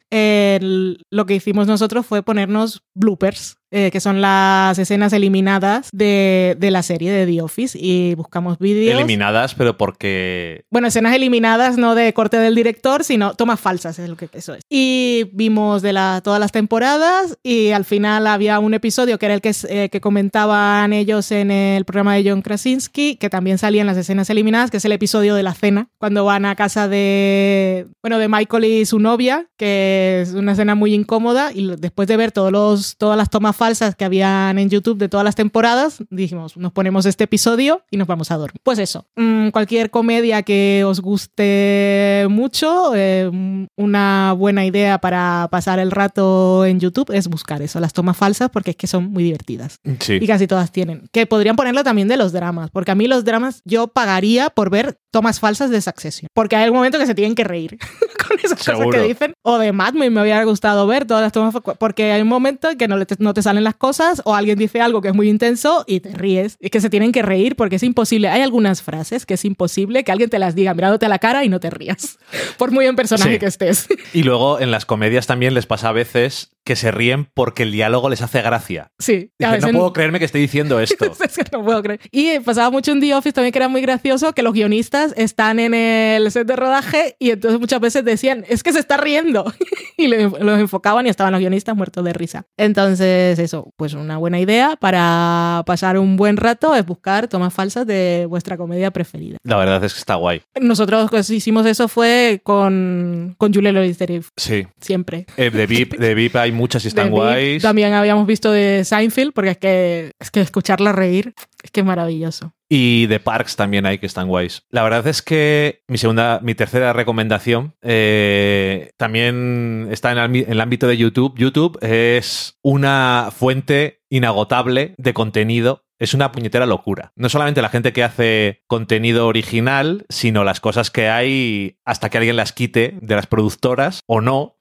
[1.11, 6.71] lo que hicimos nosotros fue ponernos bloopers eh, que son las escenas eliminadas de, de,
[6.71, 8.95] la serie de The Office y buscamos vídeos.
[8.95, 10.67] Eliminadas, pero porque...
[10.71, 14.53] Bueno, escenas eliminadas no de corte del director, sino tomas falsas, es lo que eso
[14.53, 14.63] es.
[14.69, 19.35] Y vimos de la, todas las temporadas y al final había un episodio que era
[19.35, 23.87] el que, eh, que comentaban ellos en el programa de John Krasinski, que también salían
[23.87, 27.87] las escenas eliminadas, que es el episodio de la cena, cuando van a casa de,
[28.03, 32.19] bueno, de Michael y su novia, que es una escena muy incómoda y después de
[32.19, 36.03] ver todos los, todas las tomas falsas que habían en YouTube de todas las temporadas,
[36.11, 38.61] dijimos, nos ponemos este episodio y nos vamos a dormir.
[38.64, 43.31] Pues eso, mm, cualquier comedia que os guste mucho, eh,
[43.77, 48.51] una buena idea para pasar el rato en YouTube es buscar eso, las tomas falsas,
[48.51, 49.79] porque es que son muy divertidas.
[50.09, 51.09] Y casi todas tienen.
[51.12, 54.70] Que podrían ponerlo también de los dramas, porque a mí los dramas yo pagaría por
[54.70, 57.79] ver tomas falsas de Succession, porque hay un momento que se tienen que reír
[58.33, 59.35] con esas cosas que dicen.
[59.42, 62.71] O de Mad Men me hubiera gustado ver todas las tomas, porque hay un momento
[62.71, 65.14] en que no, no te sale salen las cosas o alguien dice algo que es
[65.14, 66.57] muy intenso y te ríes.
[66.61, 68.29] Es que se tienen que reír porque es imposible.
[68.29, 71.45] Hay algunas frases que es imposible que alguien te las diga mirándote a la cara
[71.45, 72.18] y no te rías,
[72.57, 73.88] por muy en personaje que estés.
[74.12, 77.72] Y luego en las comedias también les pasa a veces que se ríen porque el
[77.72, 78.90] diálogo les hace gracia.
[78.98, 79.31] Sí.
[79.40, 81.05] a Dice, veces no puedo creerme que esté diciendo esto.
[81.25, 82.01] es que no puedo creer.
[82.11, 85.59] Y pasaba mucho en The Office también que era muy gracioso que los guionistas están
[85.59, 89.53] en el set de rodaje y entonces muchas veces decían, es que se está riendo.
[89.96, 92.44] y los enfocaban y estaban los guionistas muertos de risa.
[92.57, 97.87] Entonces, eso, pues una buena idea para pasar un buen rato es buscar tomas falsas
[97.87, 99.37] de vuestra comedia preferida.
[99.44, 100.42] La verdad es que está guay.
[100.61, 104.66] Nosotros pues, hicimos eso fue con, con Julia Louis-Dreyfus, Sí.
[104.81, 105.27] siempre.
[105.37, 107.62] Eh, de VIP, de VIP hay muchas y están guays.
[107.62, 111.87] También habíamos visto de Seinfeld, porque es que, es que escucharla reír es que es
[111.87, 112.55] maravilloso.
[112.69, 114.65] Y de Parks también hay que están guays.
[114.71, 120.51] La verdad es que mi segunda, mi tercera recomendación eh, también está en el, en
[120.51, 121.35] el ámbito de YouTube.
[121.37, 125.85] YouTube es una fuente inagotable de contenido.
[126.03, 127.12] Es una puñetera locura.
[127.17, 132.19] No solamente la gente que hace contenido original, sino las cosas que hay hasta que
[132.19, 134.57] alguien las quite de las productoras o no.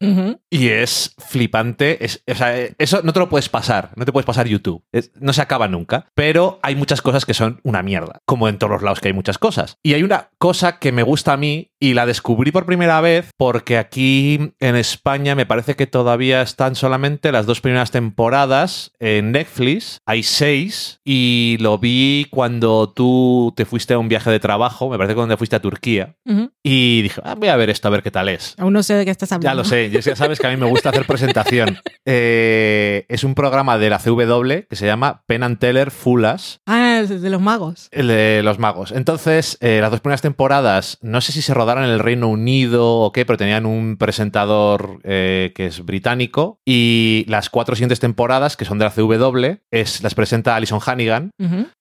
[0.50, 2.04] Y es flipante.
[2.06, 3.90] Es, o sea, eso no te lo puedes pasar.
[3.96, 4.84] No te puedes pasar YouTube.
[4.92, 6.06] Es- no se acaba nunca.
[6.14, 8.20] Pero hay muchas cosas que son una mierda.
[8.26, 9.78] Como en todos los lados que hay muchas cosas.
[9.84, 13.32] Y hay una cosa que me gusta a mí y la descubrí por primera vez
[13.38, 19.32] porque aquí en España me parece que todavía están solamente las dos primeras temporadas en
[19.32, 19.98] Netflix.
[20.06, 21.00] Hay seis.
[21.04, 24.90] Y lo vi cuando tú te fuiste a un viaje de trabajo.
[24.90, 26.16] Me parece que cuando fuiste a Turquía.
[26.64, 28.56] Y dije, "Ah, voy a ver esto, a ver qué tal es.
[28.58, 29.50] Aún no sé de qué estás hablando.
[29.52, 31.78] Ya lo sé, ya sabes que a mí me gusta hacer presentación.
[32.04, 36.81] Eh, es un programa de la CW que se llama Penn and Teller Fulas, Ah,
[37.10, 37.88] de los magos.
[37.92, 38.92] el de los magos.
[38.92, 43.00] Entonces, eh, las dos primeras temporadas, no sé si se rodaron en el Reino Unido
[43.00, 46.60] o qué, pero tenían un presentador eh, que es británico.
[46.66, 51.32] Y las cuatro siguientes temporadas, que son de la CW, es, las presenta Alison Hannigan.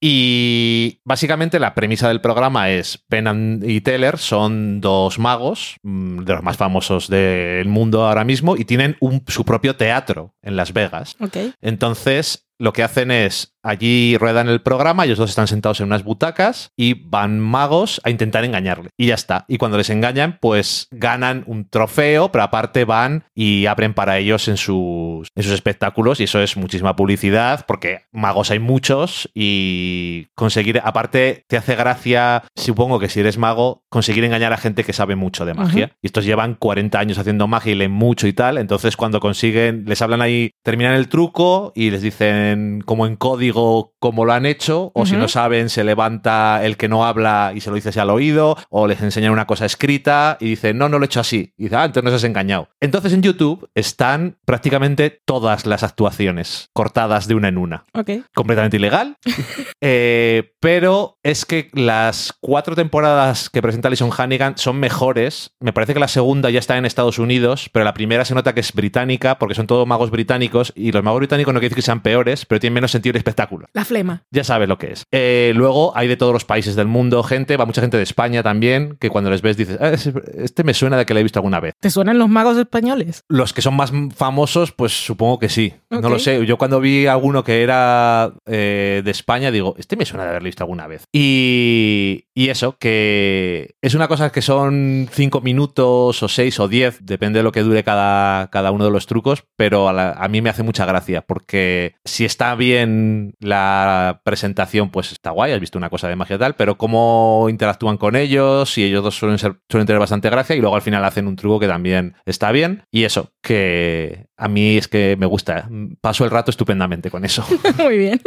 [0.01, 6.33] Y básicamente la premisa del programa es Penn y Teller son dos magos, mm, de
[6.35, 10.73] los más famosos del mundo ahora mismo, y tienen un- su propio teatro en Las
[10.73, 11.17] Vegas.
[11.21, 11.37] Ok.
[11.61, 16.05] Entonces, lo que hacen es, allí ruedan el programa, ellos dos están sentados en unas
[16.05, 18.91] butacas y van magos a intentar engañarle.
[18.99, 19.47] Y ya está.
[19.49, 24.47] Y cuando les engañan, pues ganan un trofeo, pero aparte van y abren para ellos
[24.49, 30.27] en sus, en sus espectáculos y eso es muchísima publicidad porque magos hay muchos y
[30.35, 34.93] conseguir, aparte te hace gracia, supongo que si eres mago, conseguir engañar a gente que
[34.93, 35.93] sabe mucho de magia.
[36.03, 39.85] Y estos llevan 40 años haciendo magia y leen mucho y tal, entonces cuando consiguen,
[39.87, 42.50] les hablan ahí, terminan el truco y les dicen
[42.85, 46.89] como en código cómo lo han hecho, o si no saben, se levanta el que
[46.89, 50.37] no habla y se lo dice así al oído, o les enseñan una cosa escrita
[50.41, 51.53] y dicen, no, no lo he hecho así.
[51.57, 52.69] Y dice, ah, entonces nos has engañado.
[52.81, 58.11] Entonces en YouTube están prácticamente todas las actuaciones cortadas de una en una Ok.
[58.35, 59.17] completamente ilegal.
[59.83, 65.55] Eh, pero es que las cuatro temporadas que presenta Alison Hannigan son mejores.
[65.59, 68.53] Me parece que la segunda ya está en Estados Unidos, pero la primera se nota
[68.55, 71.77] que es británica porque son todos magos británicos y los magos británicos no quiere decir
[71.77, 73.67] que sean peores, pero tienen menos sentido de espectáculo.
[73.73, 74.25] La flema.
[74.31, 75.05] Ya sabes lo que es.
[75.13, 78.43] Eh, luego hay de todos los países del mundo gente, va mucha gente de España
[78.43, 79.91] también, que cuando les ves dices, "Ah,
[80.35, 81.75] este me suena de que le he visto alguna vez.
[81.81, 83.25] ¿Te suenan los magos españoles?
[83.29, 85.75] Los que son más famosos, pues supongo que sí.
[85.91, 86.45] No lo sé.
[86.47, 90.47] Yo cuando vi alguno que era eh, de España, digo, este me suena de haberlo
[90.47, 91.05] visto alguna vez.
[91.13, 96.99] Y, y eso, que es una cosa que son cinco minutos o seis o diez,
[97.03, 100.29] depende de lo que dure cada, cada uno de los trucos, pero a, la- a
[100.29, 105.61] mí me hace mucha gracia, porque si está bien la presentación, pues está guay, has
[105.61, 109.39] visto una cosa de magia tal, pero cómo interactúan con ellos y ellos dos suelen,
[109.39, 112.53] ser, suelen tener bastante gracia y luego al final hacen un truco que también está
[112.53, 112.85] bien.
[112.91, 115.69] Y eso, que a mí es que me gusta,
[116.01, 117.45] paso el rato estupendamente con eso.
[117.79, 118.21] Muy bien.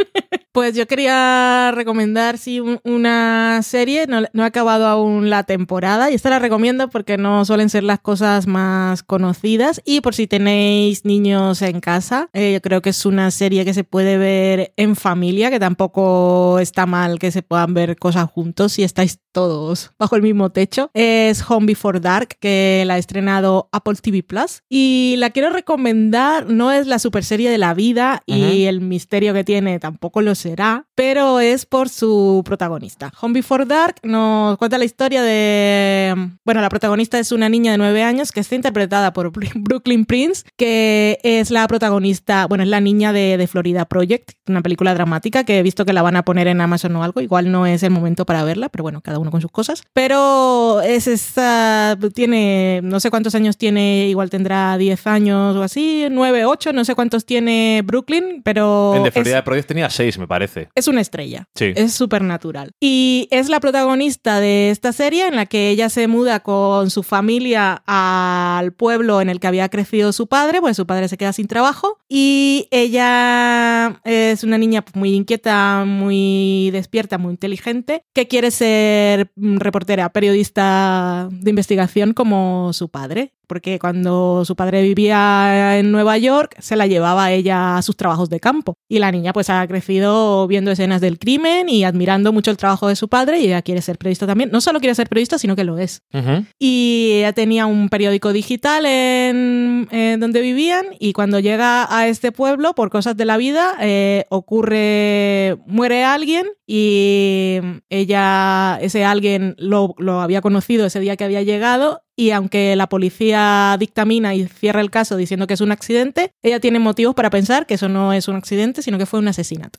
[0.54, 4.06] Pues yo quería recomendar, sí, un- una serie.
[4.06, 7.82] No, no he acabado aún la temporada y esta la recomiendo porque no suelen ser
[7.82, 9.82] las cosas más conocidas.
[9.84, 13.74] Y por si tenéis niños en casa, eh, yo creo que es una serie que
[13.74, 18.74] se puede ver en familia, que tampoco está mal que se puedan ver cosas juntos
[18.74, 20.92] si estáis todos bajo el mismo techo.
[20.94, 24.62] Es Home Before Dark, que la ha estrenado Apple TV Plus.
[24.68, 29.34] Y la quiero recomendar, no es la super serie de la vida y el misterio
[29.34, 33.10] que tiene tampoco lo será, pero es por su protagonista.
[33.20, 36.14] Home Before Dark nos cuenta la historia de.
[36.44, 40.44] Bueno, la protagonista es una niña de 9 años que está interpretada por Brooklyn Prince,
[40.56, 45.44] que es la protagonista, bueno, es la niña de, de Florida Project, una película dramática
[45.44, 47.20] que he visto que la van a poner en Amazon o algo.
[47.20, 49.82] Igual no es el momento para verla, pero bueno, cada uno con sus cosas.
[49.94, 51.96] Pero es esta.
[52.14, 52.80] Tiene.
[52.82, 56.94] No sé cuántos años tiene, igual tendrá 10 años o así, 9, 8, no sé
[56.94, 58.92] cuántos tiene Brooklyn, pero.
[59.02, 60.33] De es- Florida Project tenía seis, me parece.
[60.74, 61.48] Es una estrella.
[61.54, 61.72] Sí.
[61.76, 62.72] Es supernatural.
[62.80, 67.02] Y es la protagonista de esta serie en la que ella se muda con su
[67.02, 71.32] familia al pueblo en el que había crecido su padre, pues su padre se queda
[71.32, 71.98] sin trabajo.
[72.08, 80.10] Y ella es una niña muy inquieta, muy despierta, muy inteligente, que quiere ser reportera,
[80.10, 86.76] periodista de investigación como su padre porque cuando su padre vivía en Nueva York se
[86.76, 90.70] la llevaba ella a sus trabajos de campo y la niña pues ha crecido viendo
[90.70, 93.98] escenas del crimen y admirando mucho el trabajo de su padre y ella quiere ser
[93.98, 96.02] periodista también, no solo quiere ser periodista sino que lo es.
[96.12, 96.44] Ujú.
[96.58, 102.32] Y ella tenía un periódico digital en, en donde vivían y cuando llega a este
[102.32, 109.94] pueblo, por cosas de la vida, eh, ocurre, muere alguien y ella, ese alguien lo,
[109.98, 114.80] lo había conocido ese día que había llegado y aunque la policía dictamina y cierra
[114.80, 118.12] el caso diciendo que es un accidente, ella tiene motivos para pensar que eso no
[118.12, 119.78] es un accidente, sino que fue un asesinato.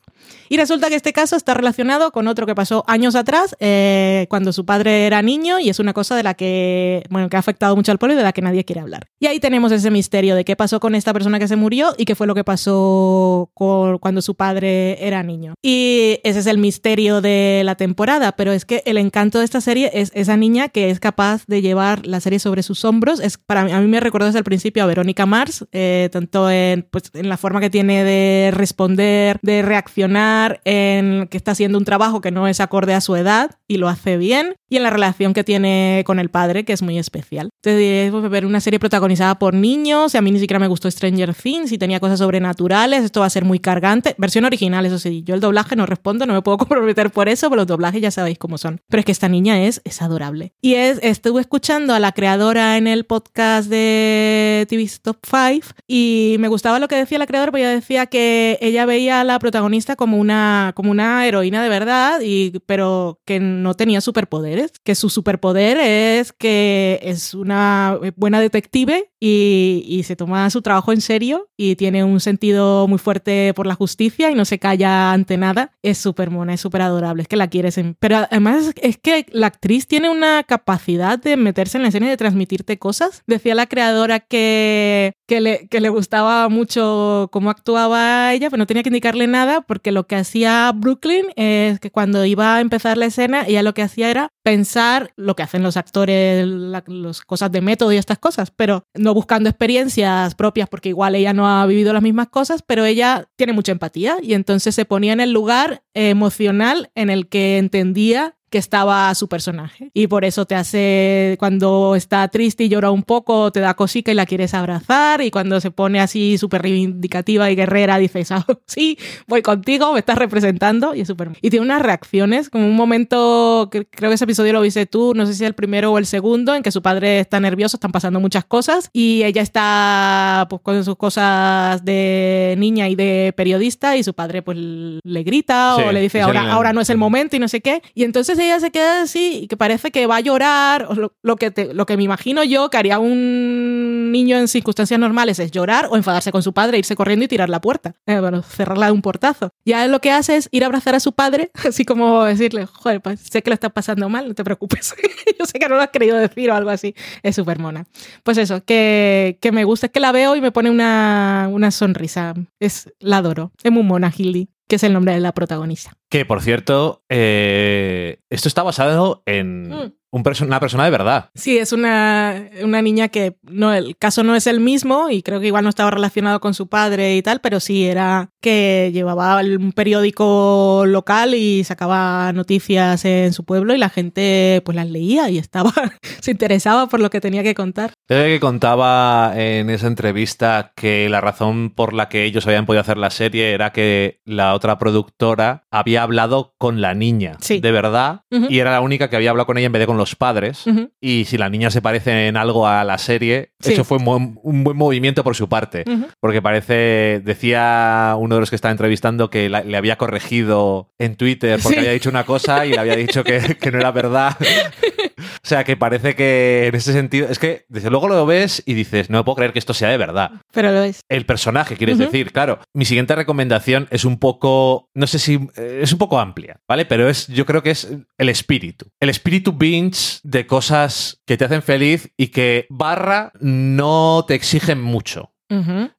[0.50, 4.54] Y resulta que este caso está relacionado con otro que pasó años atrás, eh, cuando
[4.54, 7.76] su padre era niño, y es una cosa de la que, bueno, que ha afectado
[7.76, 9.08] mucho al pueblo y de la que nadie quiere hablar.
[9.20, 12.06] Y ahí tenemos ese misterio de qué pasó con esta persona que se murió y
[12.06, 15.54] qué fue lo que pasó cuando su padre era niño.
[15.62, 19.62] Y ese es el misterio de la temporada, pero es que el encanto de esta
[19.62, 23.20] serie es esa niña que es capaz de llevar la serie sobre sus hombros.
[23.20, 26.50] Es, para mí, a mí me recordó desde el principio a Verónica Mars, eh, tanto
[26.50, 31.78] en, pues, en la forma que tiene de responder, de reaccionar, en que está haciendo
[31.78, 34.84] un trabajo que no es acorde a su edad y lo hace bien, y en
[34.84, 37.50] la relación que tiene con el padre, que es muy especial.
[37.64, 40.90] Entonces, pues, ver una serie protagonizada por niños, y a mí ni siquiera me gustó
[40.90, 44.16] Stranger Things, y tenía cosas sobrenaturales, esto va a ser muy cargante.
[44.18, 47.50] Versión original, eso sí, yo el doblaje no respondo, no me puedo comprometer por eso,
[47.50, 48.82] pero los doblajes ya sabéis cómo son.
[48.90, 50.54] Pero es que esta niña es, es adorable.
[50.62, 56.38] Y es, estuve escuchando a la creadora en el podcast de TV Top 5 y
[56.40, 59.40] me gustaba lo que decía la creadora, porque ella decía que ella veía a la
[59.40, 64.96] protagonista como una, como una heroína de verdad, y, pero que no tenía superpoderes, que
[64.96, 71.50] su superpoder es que es una buena detective y, se toma su trabajo en serio
[71.58, 75.72] y tiene un sentido muy fuerte por la justicia y no se calla ante nada.
[75.82, 77.80] Es súper mona, es súper adorable, es que la quieres.
[78.00, 82.10] Pero además es que la actriz tiene una capacidad de meterse en la escena y
[82.10, 83.24] de transmitirte cosas.
[83.26, 88.68] Decía la creadora que, que, le, que le gustaba mucho cómo actuaba ella, pero no
[88.68, 92.98] tenía que indicarle nada porque lo que hacía Brooklyn es que cuando iba a empezar
[92.98, 97.22] la escena, ella lo que hacía era pensar lo que hacen los actores, la- las
[97.22, 101.48] cosas de método y estas cosas, pero no buscando experiencias propias porque igual ella no
[101.50, 105.20] ha vivido las mismas cosas, pero ella tiene mucha empatía y entonces se ponía en
[105.20, 109.90] el lugar emocional en el que entendía que estaba su personaje.
[109.94, 114.12] Y por eso te hace, cuando está triste y llora un poco, te da cosica
[114.12, 115.22] y la quieres abrazar.
[115.22, 120.00] Y cuando se pone así súper reivindicativa y guerrera, dices, "Ah, sí, voy contigo, me
[120.00, 120.96] estás representando.
[120.96, 121.32] Y es súper...
[121.42, 125.14] Y tiene unas reacciones, como un momento, que creo que ese episodio lo viste tú,
[125.16, 127.92] no sé si el primero o el segundo, en que su padre está nervioso, están
[127.92, 128.90] pasando muchas cosas.
[128.94, 134.42] Y ella está pues, con sus cosas de niña y de periodista y su padre
[134.42, 137.48] pues le grita Sí, o le dice, ahora, ahora no es el momento y no
[137.48, 137.82] sé qué.
[137.94, 140.88] Y entonces ella se queda así y que parece que va a llorar.
[141.24, 145.40] Lo, que te- lo que me imagino yo que haría un niño en circunstancias normales
[145.40, 147.96] es llorar o enfadarse con su padre, irse corriendo y tirar la puerta.
[148.06, 149.50] Eh, bueno, cerrarla de un portazo.
[149.66, 153.02] Ya lo que hace es ir a abrazar a su padre, así como decirle, joder,
[153.02, 154.96] pues sé que lo estás pasando mal, no te preocupes.
[155.40, 156.96] yo sé que no lo has querido decir o algo así.
[157.24, 157.86] Es súper mona.
[158.24, 161.72] Pues eso, que, que me gusta, es que la veo y me pone una, una
[161.72, 162.34] sonrisa.
[162.60, 163.52] Es, la adoro.
[163.64, 165.94] Es muy mona, Hildy, que es el nombre de la protagonista.
[166.10, 169.94] Que, por cierto, eh, esto está basado en Mm.
[170.12, 171.30] un perso- una persona de verdad.
[171.36, 175.40] Sí, es una, una niña que no, el caso no es el mismo y creo
[175.42, 179.42] que igual no estaba relacionado con su padre y tal, pero sí era que llevaba
[179.42, 185.30] un periódico local y sacaba noticias en su pueblo y la gente pues las leía
[185.30, 185.74] y estaba,
[186.22, 187.92] se interesaba por lo que tenía que contar.
[188.08, 192.82] Creo que contaba en esa entrevista que la razón por la que ellos habían podido
[192.82, 197.60] hacer la serie era que la otra productora había hablado con la niña Sí.
[197.60, 198.46] de verdad Ujú.
[198.50, 200.68] y era la única que había hablado con ella en vez de con los padres.
[200.68, 200.92] Ujú.
[201.02, 203.74] Y si la niña se parece en algo a la serie, Sí.
[203.74, 205.84] eso fue un buen, un buen movimiento por su parte.
[205.88, 206.06] Ujú.
[206.20, 211.16] Porque parece, decía uno de los que estaba entrevistando que la- le había corregido en
[211.16, 211.80] Twitter porque Sí.
[211.80, 214.36] había dicho una cosa y le había dicho que, que no era verdad.
[215.46, 218.74] O sea, que parece que en ese sentido, es que desde luego lo ves y
[218.74, 220.32] dices, no puedo creer que esto sea de verdad.
[220.52, 221.02] Pero lo es.
[221.08, 222.58] El personaje, quieres decir, claro.
[222.74, 226.86] Mi siguiente recomendación es un poco, no sé si, eh, es un poco amplia, ¿vale?
[226.86, 228.88] Pero es, yo creo que es el espíritu.
[229.00, 234.82] El espíritu binge de cosas que te hacen feliz y que barra no te exigen
[234.82, 235.32] mucho.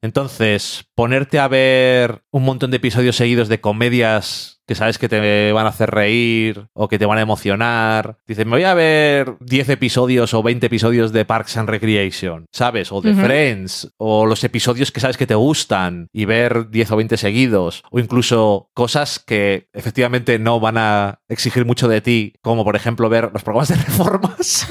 [0.01, 5.51] Entonces, ponerte a ver un montón de episodios seguidos de comedias que sabes que te
[5.51, 8.17] van a hacer reír o que te van a emocionar.
[8.27, 12.91] Dices, me voy a ver 10 episodios o 20 episodios de Parks and Recreation, ¿sabes?
[12.91, 13.17] O de.
[13.17, 17.83] Friends, o los episodios que sabes que te gustan y ver 10 o 20 seguidos,
[17.89, 23.09] o incluso cosas que efectivamente no van a exigir mucho de ti, como por ejemplo
[23.09, 24.67] ver los programas de reformas.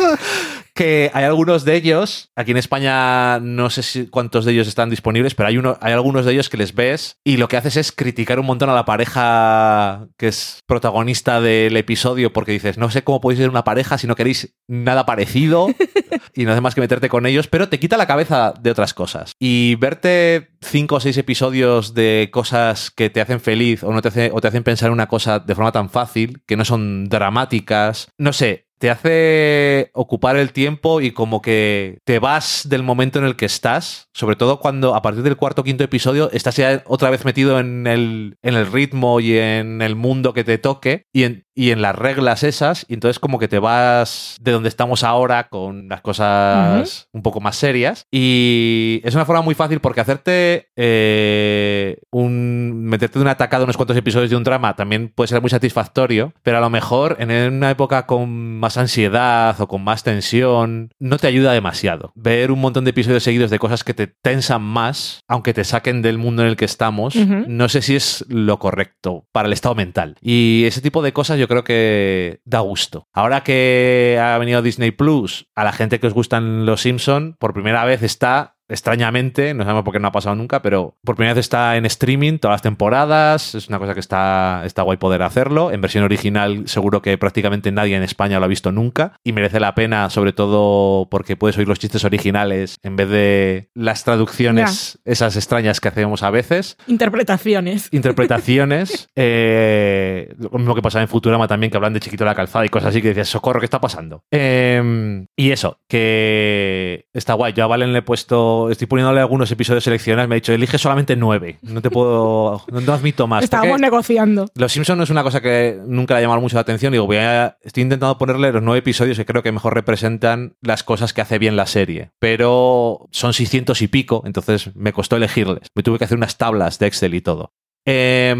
[0.76, 4.90] Que hay algunos de ellos, aquí en España no sé si cuántos de ellos están
[4.90, 7.76] disponibles, pero hay, uno, hay algunos de ellos que les ves y lo que haces
[7.76, 12.90] es criticar un montón a la pareja que es protagonista del episodio porque dices, no
[12.90, 15.68] sé cómo podéis ser una pareja si no queréis nada parecido
[16.34, 18.94] y no hace más que meterte con ellos, pero te quita la cabeza de otras
[18.94, 19.32] cosas.
[19.40, 24.08] Y verte cinco o seis episodios de cosas que te hacen feliz o, no te,
[24.08, 27.08] hace- o te hacen pensar en una cosa de forma tan fácil, que no son
[27.08, 33.18] dramáticas, no sé, te hace ocupar el tiempo y como que te vas del momento
[33.18, 36.56] en el que estás, sobre todo cuando a partir del cuarto o quinto episodio estás
[36.56, 40.58] ya otra vez metido en el, en el ritmo y en el mundo que te
[40.58, 44.52] toque y en, y en las reglas esas, y entonces como que te vas de
[44.52, 48.04] donde estamos ahora con las cosas un poco más serias.
[48.12, 52.84] Y es una forma muy fácil porque hacerte eh, un.
[52.84, 56.34] meterte de una atacada unos cuantos episodios de un drama también puede ser muy satisfactorio,
[56.42, 61.16] pero a lo mejor en una época con más ansiedad o con más tensión, no
[61.16, 62.12] te ayuda demasiado.
[62.14, 66.02] Ver un montón de episodios seguidos de cosas que te tensan más, aunque te saquen
[66.02, 69.74] del mundo en el que estamos, no sé si es lo correcto para el estado
[69.74, 70.16] mental.
[70.20, 73.08] Y ese tipo de cosas yo creo que da gusto.
[73.12, 77.52] Ahora que ha venido Disney Plus, a la gente que os gustan los Simpson, por
[77.52, 81.34] primera vez está extrañamente, no sabemos por qué no ha pasado nunca, pero por primera
[81.34, 85.22] vez está en streaming todas las temporadas, es una cosa que está, está guay poder
[85.22, 89.32] hacerlo, en versión original seguro que prácticamente nadie en España lo ha visto nunca y
[89.32, 94.04] merece la pena sobre todo porque puedes oír los chistes originales en vez de las
[94.04, 97.88] traducciones esas extrañas que hacemos a veces Interpretaciones.
[97.92, 99.08] interpretaciones.
[99.16, 102.68] eh, lo mismo que pasa en Futurama también, que hablan de chiquito la calzada y
[102.68, 104.22] cosas así, que dices, socorro, ¿qué está pasando?
[104.30, 107.52] Eh, y eso, que está guay.
[107.52, 110.78] Yo a Valen le he puesto, estoy poniéndole algunos episodios seleccionados, me ha dicho, elige
[110.78, 111.58] solamente nueve.
[111.62, 113.44] No te puedo, no, no admito más.
[113.44, 114.48] Estábamos negociando.
[114.54, 116.92] Los Simpsons no es una cosa que nunca le ha llamado mucho la atención.
[116.92, 120.82] Digo, voy a, estoy intentando ponerle los nueve episodios que creo que mejor representan las
[120.82, 122.10] cosas que hace bien la serie.
[122.18, 125.68] Pero son 600 y pico, entonces me costó elegirles.
[125.74, 127.52] Me tuve que hacer unas tablas de Excel y todo.
[127.86, 128.34] Eh,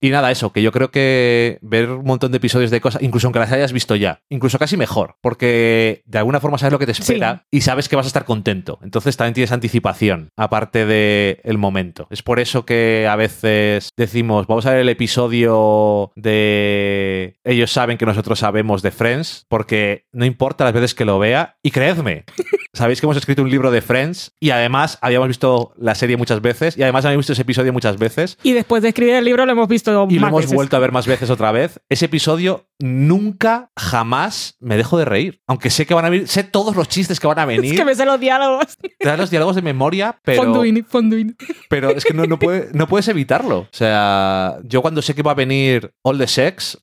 [0.00, 3.26] y nada, eso, que yo creo que ver un montón de episodios de cosas, incluso
[3.26, 6.86] aunque las hayas visto ya, incluso casi mejor, porque de alguna forma sabes lo que
[6.86, 8.78] te espera y sabes que vas a estar contento.
[8.82, 12.06] Entonces también tienes anticipación, aparte del el momento.
[12.10, 17.98] Es por eso que a veces decimos, vamos a ver el episodio de ellos saben
[17.98, 22.24] que nosotros sabemos de Friends, porque no importa las veces que lo vea, y creedme,
[22.74, 26.42] sabéis que hemos escrito un libro de Friends y además habíamos visto la serie muchas
[26.42, 29.46] veces y además habíamos visto ese episodio muchas veces Y después de escribir el libro
[29.46, 30.54] lo hemos visto y lo más hemos veces.
[30.54, 31.80] vuelto a ver más veces otra vez.
[31.88, 35.40] Ese episodio nunca, jamás me dejo de reír.
[35.46, 37.72] Aunque sé que van a venir, sé todos los chistes que van a venir.
[37.72, 38.76] Es que me sé los diálogos.
[38.98, 41.34] Te dan los diálogos de memoria, pero, Fonduini, Fonduini.
[41.68, 43.58] pero es que no, no, puede- no puedes evitarlo.
[43.60, 46.78] O sea, yo cuando sé que va a venir All the Sex,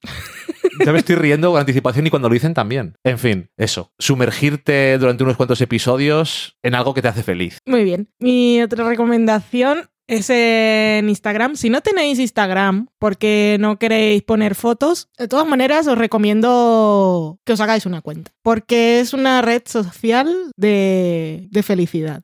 [0.86, 2.95] ya me estoy riendo con anticipación y cuando lo dicen también.
[3.03, 3.91] En fin, eso.
[3.99, 7.57] Sumergirte durante unos cuantos episodios en algo que te hace feliz.
[7.65, 8.09] Muy bien.
[8.19, 11.56] Mi otra recomendación es en Instagram.
[11.56, 17.54] Si no tenéis Instagram porque no queréis poner fotos, de todas maneras os recomiendo que
[17.54, 18.32] os hagáis una cuenta.
[18.41, 22.22] Porque es una red social de, de felicidad.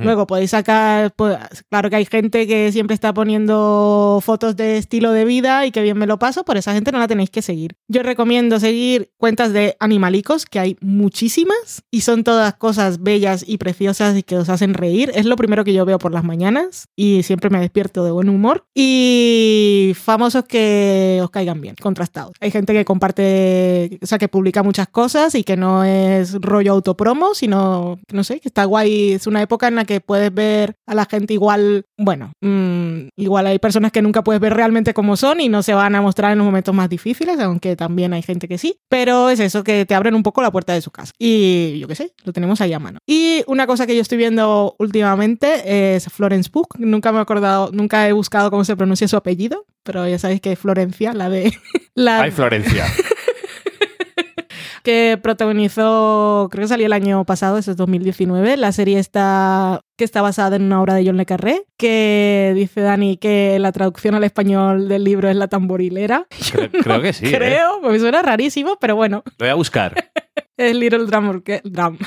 [0.00, 1.36] Luego podéis sacar, pues,
[1.70, 5.82] claro que hay gente que siempre está poniendo fotos de estilo de vida y que
[5.82, 7.76] bien me lo paso, por esa gente no la tenéis que seguir.
[7.88, 13.58] Yo recomiendo seguir cuentas de animalicos, que hay muchísimas y son todas cosas bellas y
[13.58, 15.10] preciosas y que os hacen reír.
[15.14, 18.28] Es lo primero que yo veo por las mañanas y siempre me despierto de buen
[18.28, 18.64] humor.
[18.74, 22.32] Y famosos que os caigan bien, contrastados.
[22.40, 26.72] Hay gente que comparte, o sea, que publica muchas cosas y que no es rollo
[26.72, 29.12] autopromo, sino, no sé, que está guay.
[29.12, 33.46] Es una época en la que puedes ver a la gente igual, bueno, mm, igual
[33.46, 36.32] hay personas que nunca puedes ver realmente cómo son y no se van a mostrar
[36.32, 38.78] en los momentos más difíciles, aunque también hay gente que sí.
[38.88, 41.12] Pero es eso, que te abren un poco la puerta de su casa.
[41.18, 42.98] Y yo qué sé, lo tenemos ahí a mano.
[43.06, 46.68] Y una cosa que yo estoy viendo últimamente es Florence Pugh.
[46.78, 50.40] Nunca me he acordado, nunca he buscado cómo se pronuncia su apellido, pero ya sabéis
[50.40, 51.52] que es Florencia, la de...
[51.94, 52.84] La, Ay, Florencia.
[54.86, 60.04] que protagonizó, creo que salió el año pasado, ese es 2019, la serie está que
[60.04, 64.14] está basada en una obra de John Le Carré, que dice Dani que la traducción
[64.14, 66.26] al español del libro es la tamborilera.
[66.52, 67.26] Creo, creo que sí.
[67.26, 67.32] ¿eh?
[67.34, 69.24] Creo, pues me suena rarísimo, pero bueno.
[69.26, 70.10] Lo voy a buscar.
[70.56, 71.98] Es Little Drum, Drum.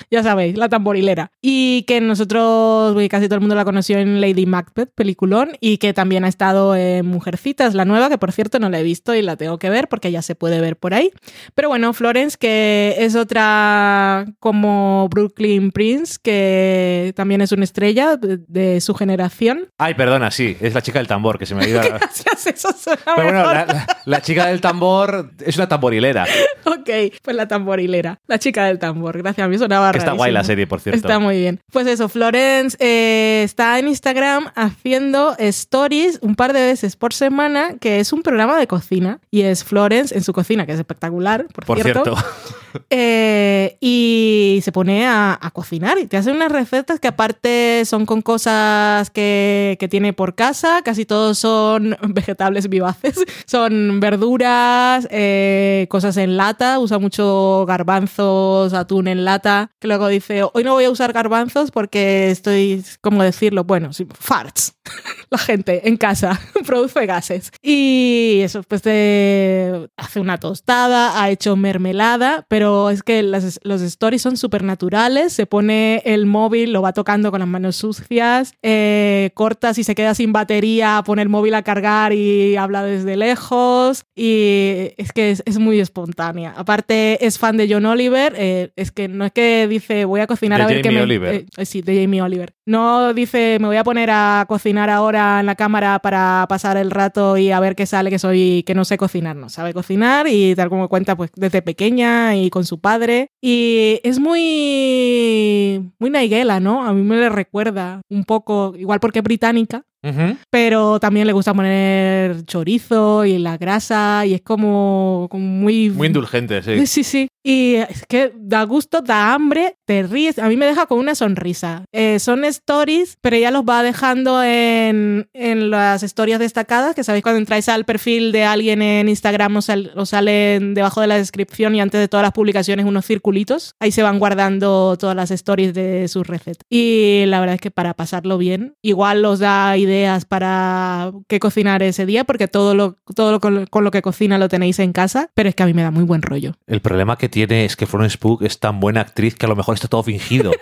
[0.10, 1.30] ya sabéis, la tamborilera.
[1.40, 5.92] Y que nosotros, casi todo el mundo la conoció en Lady Macbeth, peliculón, y que
[5.92, 9.22] también ha estado en Mujercitas, la nueva, que por cierto no la he visto y
[9.22, 11.10] la tengo que ver porque ya se puede ver por ahí.
[11.54, 18.38] Pero bueno, Florence, que es otra como Brooklyn Prince, que también es una estrella de,
[18.48, 19.68] de su generación.
[19.78, 21.80] Ay, perdona, sí, es la chica del tambor, que se me ha ido.
[21.88, 26.26] Gracias, eso suena Pero bueno, la- la chica del tambor es una tamborilera.
[26.64, 26.90] Ok,
[27.22, 29.18] pues la tamborilera, la chica del tambor.
[29.18, 30.96] Gracias, a mí sonaba Que está guay la serie, por cierto.
[30.96, 31.60] Está muy bien.
[31.72, 37.74] Pues eso, Florence eh, está en Instagram haciendo stories un par de veces por semana,
[37.80, 39.20] que es un programa de cocina.
[39.30, 42.04] Y es Florence en su cocina, que es espectacular, por, Por cierto.
[42.04, 42.24] cierto.
[42.90, 48.06] Eh, y se pone a, a cocinar y te hace unas recetas que aparte son
[48.06, 55.86] con cosas que, que tiene por casa, casi todos son vegetables vivaces, son verduras, eh,
[55.90, 60.84] cosas en lata, usa mucho garbanzos, atún en lata, que luego dice, hoy no voy
[60.84, 63.64] a usar garbanzos porque estoy, ¿cómo decirlo?
[63.64, 64.74] Bueno, farts.
[65.30, 67.52] La gente en casa produce gases.
[67.62, 73.80] Y eso, pues te hace una tostada, ha hecho mermelada, pero es que las- los
[73.82, 75.32] stories son súper naturales.
[75.32, 79.94] Se pone el móvil, lo va tocando con las manos sucias, eh, corta si se
[79.94, 84.04] queda sin batería, pone el móvil a cargar y habla desde lejos.
[84.14, 86.54] Y es que es, es muy espontánea.
[86.56, 88.34] Aparte, es fan de John Oliver.
[88.36, 91.02] eh, es que no es que dice voy a cocinar De a ver qué me.
[91.02, 91.34] Oliver.
[91.34, 92.52] eh, eh, sí, de Jamie Oliver.
[92.66, 96.90] No dice me voy a poner a cocinar ahora en la cámara para pasar el
[96.90, 100.26] rato y a ver qué sale que soy que no sé cocinar, no sabe cocinar
[100.28, 106.08] y tal como cuenta pues desde pequeña y con su padre y es muy muy
[106.08, 106.86] Naiguela, ¿no?
[106.86, 110.36] A mí me le recuerda un poco igual porque es británica, Ujú.
[110.50, 116.06] pero también le gusta poner chorizo y la grasa y es como, como muy Muy
[116.08, 116.86] indulgente, sí.
[116.86, 117.28] Sí, sí.
[117.44, 120.38] Y es que da gusto, da hambre, te ríes.
[120.40, 121.84] A mí me deja con una sonrisa.
[121.92, 127.22] Eh, son stories, pero ella los va dejando en, en las historias destacadas, que sabéis
[127.22, 131.18] cuando entráis al perfil de alguien en Instagram os, sal- os salen debajo de la
[131.18, 133.74] descripción y antes de todas las publicaciones unos circulitos.
[133.80, 136.64] Ahí se van guardando todas las stories de sus recetas.
[136.68, 139.95] Y la verdad es que para pasarlo bien, igual os da ideas
[140.28, 144.38] para qué cocinar ese día, porque todo lo, todo lo con, con lo que cocina
[144.38, 146.54] lo tenéis en casa, pero es que a mí me da muy buen rollo.
[146.66, 149.56] El problema que tiene es que Florence Pugh es tan buena actriz que a lo
[149.56, 150.52] mejor está todo fingido.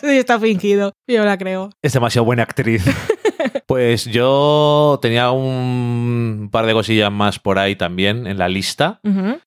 [0.00, 0.92] Sí, está fingido.
[1.06, 1.70] Yo la creo.
[1.80, 2.84] es demasiado buena actriz.
[3.66, 9.00] Pues yo tenía un par de cosillas más por ahí también en la lista.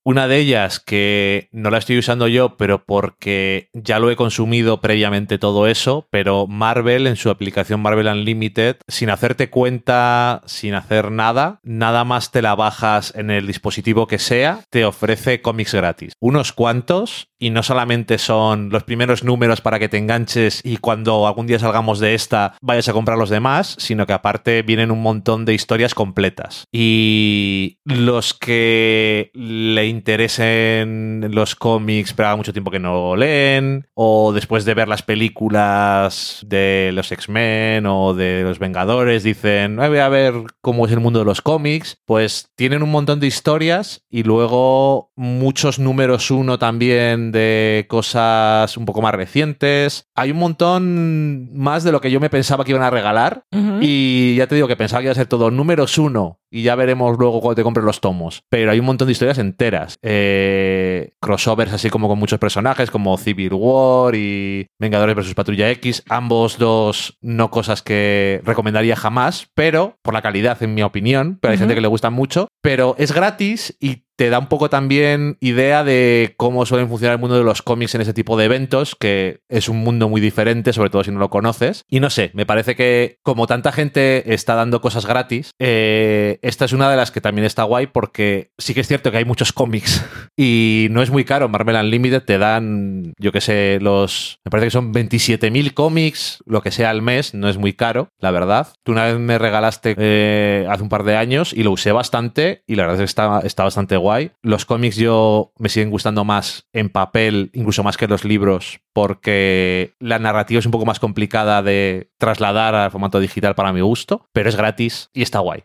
[0.03, 4.81] Una de ellas que no la estoy usando yo, pero porque ya lo he consumido
[4.81, 11.11] previamente todo eso, pero Marvel en su aplicación Marvel Unlimited, sin hacerte cuenta, sin hacer
[11.11, 16.13] nada, nada más te la bajas en el dispositivo que sea, te ofrece cómics gratis.
[16.19, 21.25] Unos cuantos, y no solamente son los primeros números para que te enganches y cuando
[21.25, 25.03] algún día salgamos de esta vayas a comprar los demás, sino que aparte vienen un
[25.03, 26.65] montón de historias completas.
[26.71, 34.33] Y los que le interesen los cómics, pero haga mucho tiempo que no leen, o
[34.33, 39.99] después de ver las películas de los X-Men o de los Vengadores, dicen, "Ay, voy
[39.99, 44.03] a ver cómo es el mundo de los cómics, pues tienen un montón de historias
[44.09, 50.07] y luego muchos números uno también de cosas un poco más recientes.
[50.15, 53.43] Hay un montón más de lo que yo me pensaba que iban a regalar.
[53.81, 53.98] Y
[54.35, 57.17] ya te digo que pensaba que iba a ser todo números uno y ya veremos
[57.17, 58.43] luego cuando te compres los tomos.
[58.49, 59.97] Pero hay un montón de historias enteras.
[60.01, 65.35] Eh, crossovers así como con muchos personajes como Civil War y Vengadores vs.
[65.35, 66.03] Patrulla X.
[66.09, 71.37] Ambos dos no cosas que recomendaría jamás, pero por la calidad en mi opinión.
[71.41, 72.47] Pero hay gente que le gusta mucho.
[72.61, 77.21] Pero es gratis y te da un poco también idea de cómo suelen funcionar el
[77.21, 80.73] mundo de los cómics en ese tipo de eventos, que es un mundo muy diferente,
[80.73, 81.85] sobre todo si no lo conoces.
[81.87, 86.65] Y no sé, me parece que como tanta gente está dando cosas gratis, eh, esta
[86.65, 89.23] es una de las que también está guay porque sí que es cierto que hay
[89.23, 90.03] muchos cómics
[90.35, 91.47] y no es muy caro.
[91.47, 94.39] Marvel Unlimited te dan, yo que sé, los...
[94.43, 98.09] Me parece que son 27.000 cómics, lo que sea al mes, no es muy caro,
[98.19, 98.67] la verdad.
[98.83, 102.63] Tú una vez me regalaste eh, hace un par de años y lo usé bastante
[102.67, 104.08] y la verdad es que está, está bastante guay.
[104.41, 109.93] Los cómics yo me siguen gustando más en papel, incluso más que los libros, porque
[109.99, 114.25] la narrativa es un poco más complicada de trasladar al formato digital para mi gusto,
[114.33, 115.63] pero es gratis y está guay.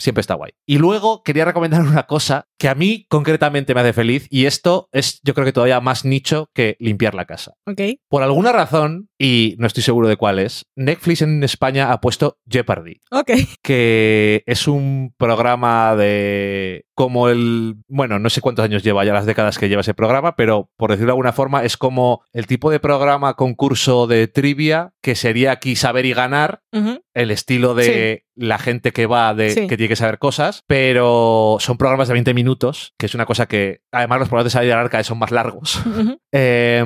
[0.00, 0.52] Siempre está guay.
[0.64, 4.88] Y luego quería recomendar una cosa que a mí concretamente me hace feliz y esto
[4.92, 7.54] es yo creo que todavía más nicho que limpiar la casa.
[7.66, 7.80] Ok.
[8.08, 12.38] Por alguna razón, y no estoy seguro de cuál es, Netflix en España ha puesto
[12.48, 13.32] Jeopardy Ok.
[13.60, 19.24] que es un programa de como el, bueno, no sé cuántos años lleva ya las
[19.24, 22.72] décadas que lleva ese programa, pero por decirlo de alguna forma es como el tipo
[22.72, 26.62] de programa concurso de trivia que sería aquí saber y ganar,
[27.14, 29.66] el estilo de la gente que va, de Sí.
[29.68, 33.46] que tiene que saber cosas, pero son programas de 20 minutos, que es una cosa
[33.46, 35.80] que además los programas de salida larga son más largos.
[36.30, 36.84] Eh,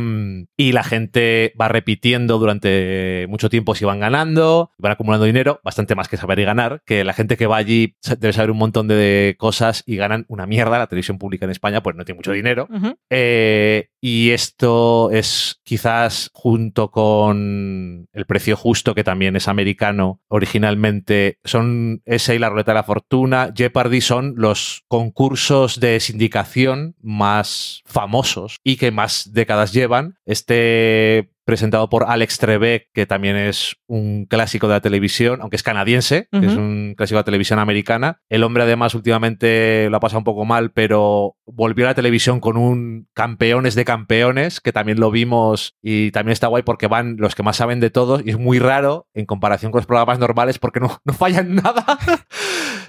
[0.57, 5.97] y la gente va repitiendo durante mucho tiempo si van ganando, van acumulando dinero, bastante
[5.97, 8.87] más que saber y ganar, que la gente que va allí debe saber un montón
[8.87, 10.79] de cosas y ganan una mierda.
[10.79, 12.69] La televisión pública en España pues no tiene mucho dinero.
[13.09, 21.39] Eh, y esto es quizás junto con el precio justo, que también es americano originalmente,
[21.45, 23.53] son ese y la ruleta de la fortuna.
[23.55, 30.19] Jeopardy son los concursos de sindicación más famosos y que más décadas llevan.
[30.27, 35.63] Este presentado por Alex Trebek, que también es un clásico de la televisión, aunque es
[35.63, 38.21] canadiense, es un clásico de la televisión americana.
[38.29, 42.41] El hombre además últimamente lo ha pasado un poco mal, pero volvió a la televisión
[42.41, 47.17] con un campeones de campeones, que también lo vimos y también está guay porque van
[47.19, 50.19] los que más saben de todos y es muy raro en comparación con los programas
[50.19, 51.85] normales porque no, no fallan nada.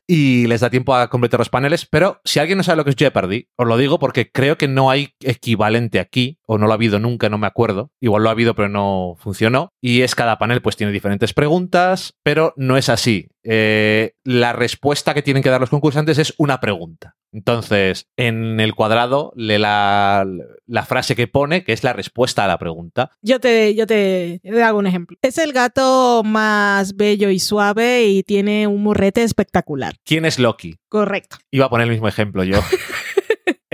[0.08, 1.86] y les da tiempo a completar los paneles.
[1.86, 4.70] Pero si alguien no sabe lo que es Jeopardy, os lo digo porque creo que
[4.70, 7.92] no hay equivalente aquí, o no lo ha habido nunca, no me acuerdo.
[8.00, 9.74] Igual lo ha habido, pero no funcionó.
[9.82, 13.28] Y es cada panel, pues tiene diferentes preguntas, pero no es así.
[13.44, 17.18] Eh, la respuesta que tienen que dar los concursantes es una pregunta.
[17.34, 20.26] Entonces, en el cuadrado, lee la,
[20.68, 23.12] la frase que pone, que es la respuesta a la pregunta.
[23.22, 25.18] Yo te, yo te, te hago un ejemplo.
[25.22, 29.96] Es el gato más bello y suave y tiene un morrete espectacular.
[30.06, 30.76] ¿Quién es Loki?
[30.88, 31.38] Correcto.
[31.50, 32.60] Iba a poner el mismo ejemplo yo.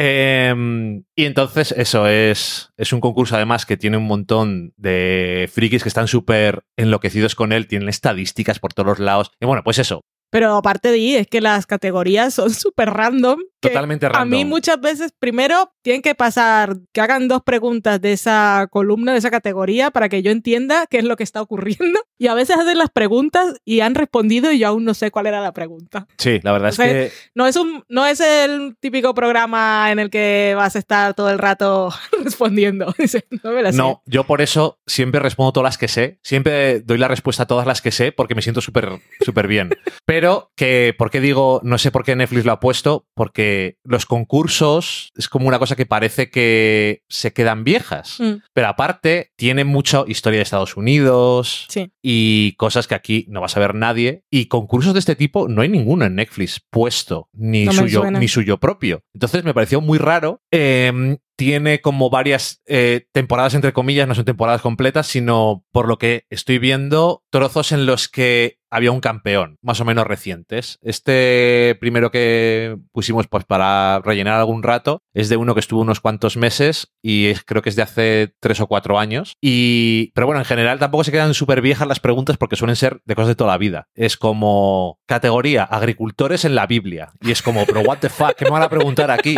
[0.02, 5.84] Em, y entonces eso es, es un concurso además que tiene un montón de frikis
[5.84, 9.32] que están súper enloquecidos con él, tienen estadísticas por todos los lados.
[9.42, 13.40] Y bueno, pues eso, Pero aparte de ahí, es que las categorías son súper random.
[13.60, 14.30] Totalmente A random.
[14.30, 19.20] mí muchas veces, primero, tienen que pasar, que hagan dos preguntas de esa columna, de
[19.20, 22.00] esa categoría, para que yo entienda qué es lo que está ocurriendo.
[22.22, 25.28] Y a veces hacen las preguntas y han respondido y yo aún no sé cuál
[25.28, 26.06] era la pregunta.
[26.18, 29.90] Sí, la verdad O sea, es que No es, un, no es el típico programa
[29.90, 31.94] en el que vas a estar todo el rato
[32.24, 32.94] respondiendo.
[33.44, 36.98] No me la no, yo por eso siempre respondo todas las que sé, siempre doy
[36.98, 39.70] la respuesta a todas las que sé porque me siento súper súper bien.
[40.06, 43.06] Pero que, ¿por qué digo, no sé por qué Netflix lo ha puesto?
[43.16, 43.49] Porque
[43.84, 48.20] los concursos es como una cosa que parece que se quedan viejas.
[48.20, 51.92] Mm, Pero aparte, tiene mucha historia de Estados Unidos sí.
[52.02, 54.24] y cosas que aquí no va a saber nadie.
[54.32, 58.28] Y concursos de este tipo no hay ninguno en Netflix puesto, ni, No suyo, ni
[58.28, 59.04] suyo propio.
[59.14, 60.42] Entonces me pareció muy raro.
[60.52, 65.98] Eh, tiene como varias eh, temporadas, entre comillas, no son temporadas completas, sino por lo
[65.98, 70.78] que estoy viendo, trozos en los que había un campeón, más o menos recientes.
[70.82, 76.00] Este primero que pusimos pues para rellenar algún rato es de uno que estuvo unos
[76.00, 79.36] cuantos meses y creo que es de hace tres o cuatro años.
[79.42, 83.02] Y, pero bueno, en general tampoco se quedan súper viejas las preguntas porque suelen ser
[83.06, 83.88] de cosas de toda la vida.
[83.96, 87.12] Es como categoría agricultores en la Biblia.
[87.22, 89.36] Y es como, pero what the fuck, ¿qué me van a preguntar aquí?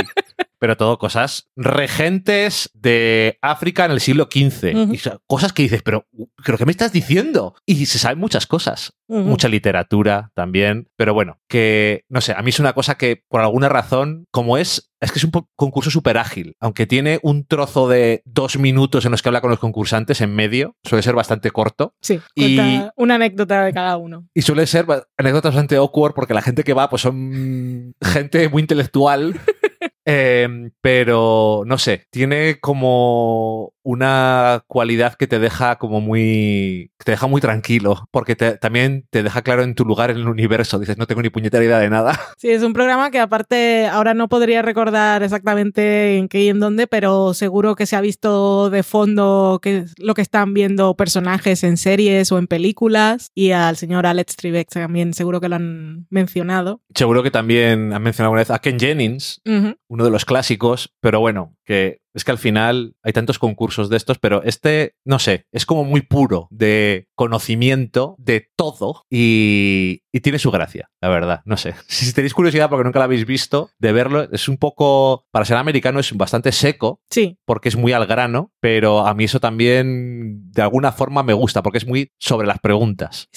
[0.61, 4.93] Pero todo cosas regentes de África en el siglo XV.
[4.93, 6.05] Y cosas que dices, pero,
[6.45, 7.55] ¿pero qué me estás diciendo?
[7.65, 8.93] Y se saben muchas cosas.
[9.07, 10.87] Mucha literatura también.
[10.95, 14.57] Pero bueno, que no sé, a mí es una cosa que por alguna razón, como
[14.57, 16.55] es, es que es un concurso súper ágil.
[16.61, 20.33] Aunque tiene un trozo de dos minutos en los que habla con los concursantes en
[20.33, 21.93] medio, suele ser bastante corto.
[22.01, 22.59] Sí, Y-
[22.95, 24.27] una anécdota de cada uno.
[24.33, 24.85] Y suele ser
[25.17, 29.33] anécdotas bastante awkward porque la gente que va pues son gente muy intelectual.
[30.05, 30.47] Eh,
[30.81, 36.91] pero no sé, tiene como una cualidad que te deja como muy.
[37.03, 38.07] te deja muy tranquilo.
[38.11, 40.79] Porque te- también te deja claro en tu lugar en el universo.
[40.79, 42.19] Dices, no tengo ni puñetera idea de nada.
[42.37, 46.59] Sí, es un programa que aparte ahora no podría recordar exactamente en qué y en
[46.59, 51.63] dónde, pero seguro que se ha visto de fondo que lo que están viendo personajes
[51.63, 56.07] en series o en películas y al señor Alex Trebek también seguro que lo han
[56.09, 56.81] mencionado.
[56.95, 59.41] Seguro que también han mencionado alguna vez a Ken Jennings,
[59.87, 63.95] uno de los clásicos, pero bueno, que es que al final hay tantos concursos de
[63.95, 70.19] estos, pero este, no sé, es como muy puro de conocimiento de todo y, y
[70.19, 71.73] tiene su gracia, la verdad, no sé.
[71.87, 75.55] Si tenéis curiosidad porque nunca lo habéis visto, de verlo, es un poco, para ser
[75.55, 80.51] americano es bastante seco, Sí, porque es muy al grano, pero a mí eso también
[80.51, 83.29] de alguna forma me gusta, porque es muy sobre las preguntas.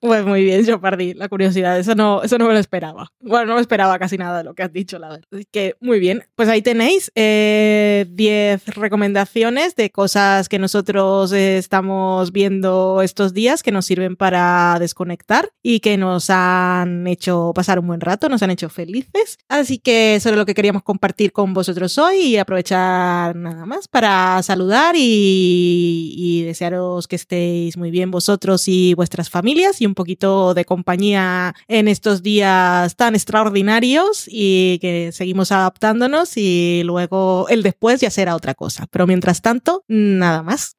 [0.00, 1.78] Pues muy bien, yo perdí la curiosidad.
[1.78, 3.12] Eso no, eso no me lo esperaba.
[3.20, 5.24] Bueno, no me esperaba casi nada de lo que has dicho, la verdad.
[5.32, 6.24] Así que muy bien.
[6.34, 13.72] Pues ahí tenéis eh, 10 recomendaciones de cosas que nosotros estamos viendo estos días que
[13.72, 18.50] nos sirven para desconectar y que nos han hecho pasar un buen rato, nos han
[18.50, 19.38] hecho felices.
[19.48, 23.88] Así que eso es lo que queríamos compartir con vosotros hoy y aprovechar nada más
[23.88, 30.64] para saludar y desearos que estéis muy bien vosotros y vuestras familias un poquito de
[30.64, 38.10] compañía en estos días tan extraordinarios y que seguimos adaptándonos y luego el después ya
[38.10, 38.86] será otra cosa.
[38.90, 40.76] Pero mientras tanto, nada más.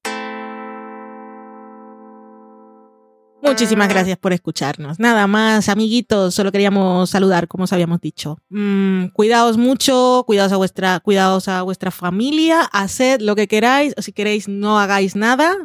[3.45, 4.99] Muchísimas gracias por escucharnos.
[4.99, 8.39] Nada más, amiguitos, solo queríamos saludar, como os habíamos dicho.
[8.49, 14.01] Mm, cuidaos mucho, cuidaos a vuestra, cuidaos a vuestra familia, haced lo que queráis, o
[14.01, 15.55] si queréis no hagáis nada.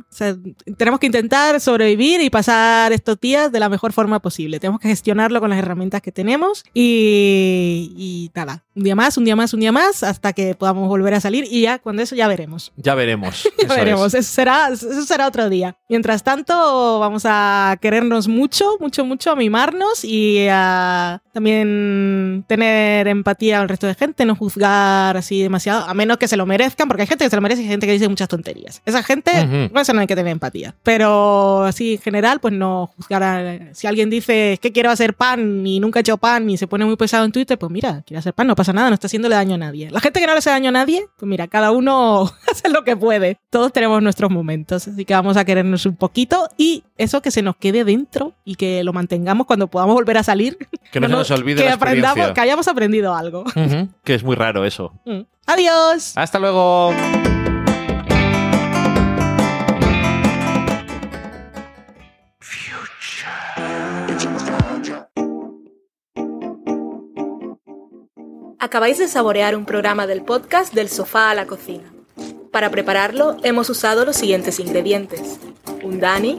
[0.76, 4.60] tenemos que intentar sobrevivir y pasar estos días de la mejor forma posible.
[4.60, 9.24] Tenemos que gestionarlo con las herramientas que tenemos y, y nada, un día más, un
[9.24, 12.14] día más, un día más, hasta que podamos volver a salir y ya, cuando eso
[12.14, 12.72] ya veremos.
[12.76, 13.48] Ya veremos.
[13.68, 15.76] ya veremos, eso será, eso será otro día.
[15.88, 23.60] Mientras tanto, vamos a querernos mucho, mucho, mucho, a mimarnos y a también tener empatía
[23.60, 27.02] al resto de gente, no juzgar así demasiado, a menos que se lo merezcan, porque
[27.02, 28.82] hay gente que se lo merece y hay gente que dice muchas tonterías.
[28.84, 30.74] Esa gente, no eso no hay que tener empatía.
[30.82, 35.66] Pero así en general, pues no juzgar a, si alguien dice que quiero hacer pan
[35.66, 38.18] y nunca he hecho pan y se pone muy pesado en Twitter, pues mira, quiere
[38.18, 39.90] hacer pan, no pasa nada, no está haciéndole daño a nadie.
[39.90, 42.84] La gente que no le hace daño a nadie, pues mira, cada uno hace lo
[42.84, 43.38] que puede.
[43.50, 47.42] Todos tenemos nuestros momentos, así que vamos a querernos un poquito y eso que se
[47.42, 50.58] nos quede dentro y que lo mantengamos cuando podamos volver a salir.
[50.90, 53.44] Que no, se nos olvide que aprendamos, que hayamos aprendido algo.
[54.02, 54.92] que es muy raro eso.
[55.04, 55.20] Mm.
[55.46, 56.12] Adiós.
[56.16, 56.92] Hasta luego.
[68.62, 71.90] Acabáis de saborear un programa del podcast Del sofá a la cocina.
[72.52, 75.40] Para prepararlo hemos usado los siguientes ingredientes.
[75.82, 76.38] Un Dani,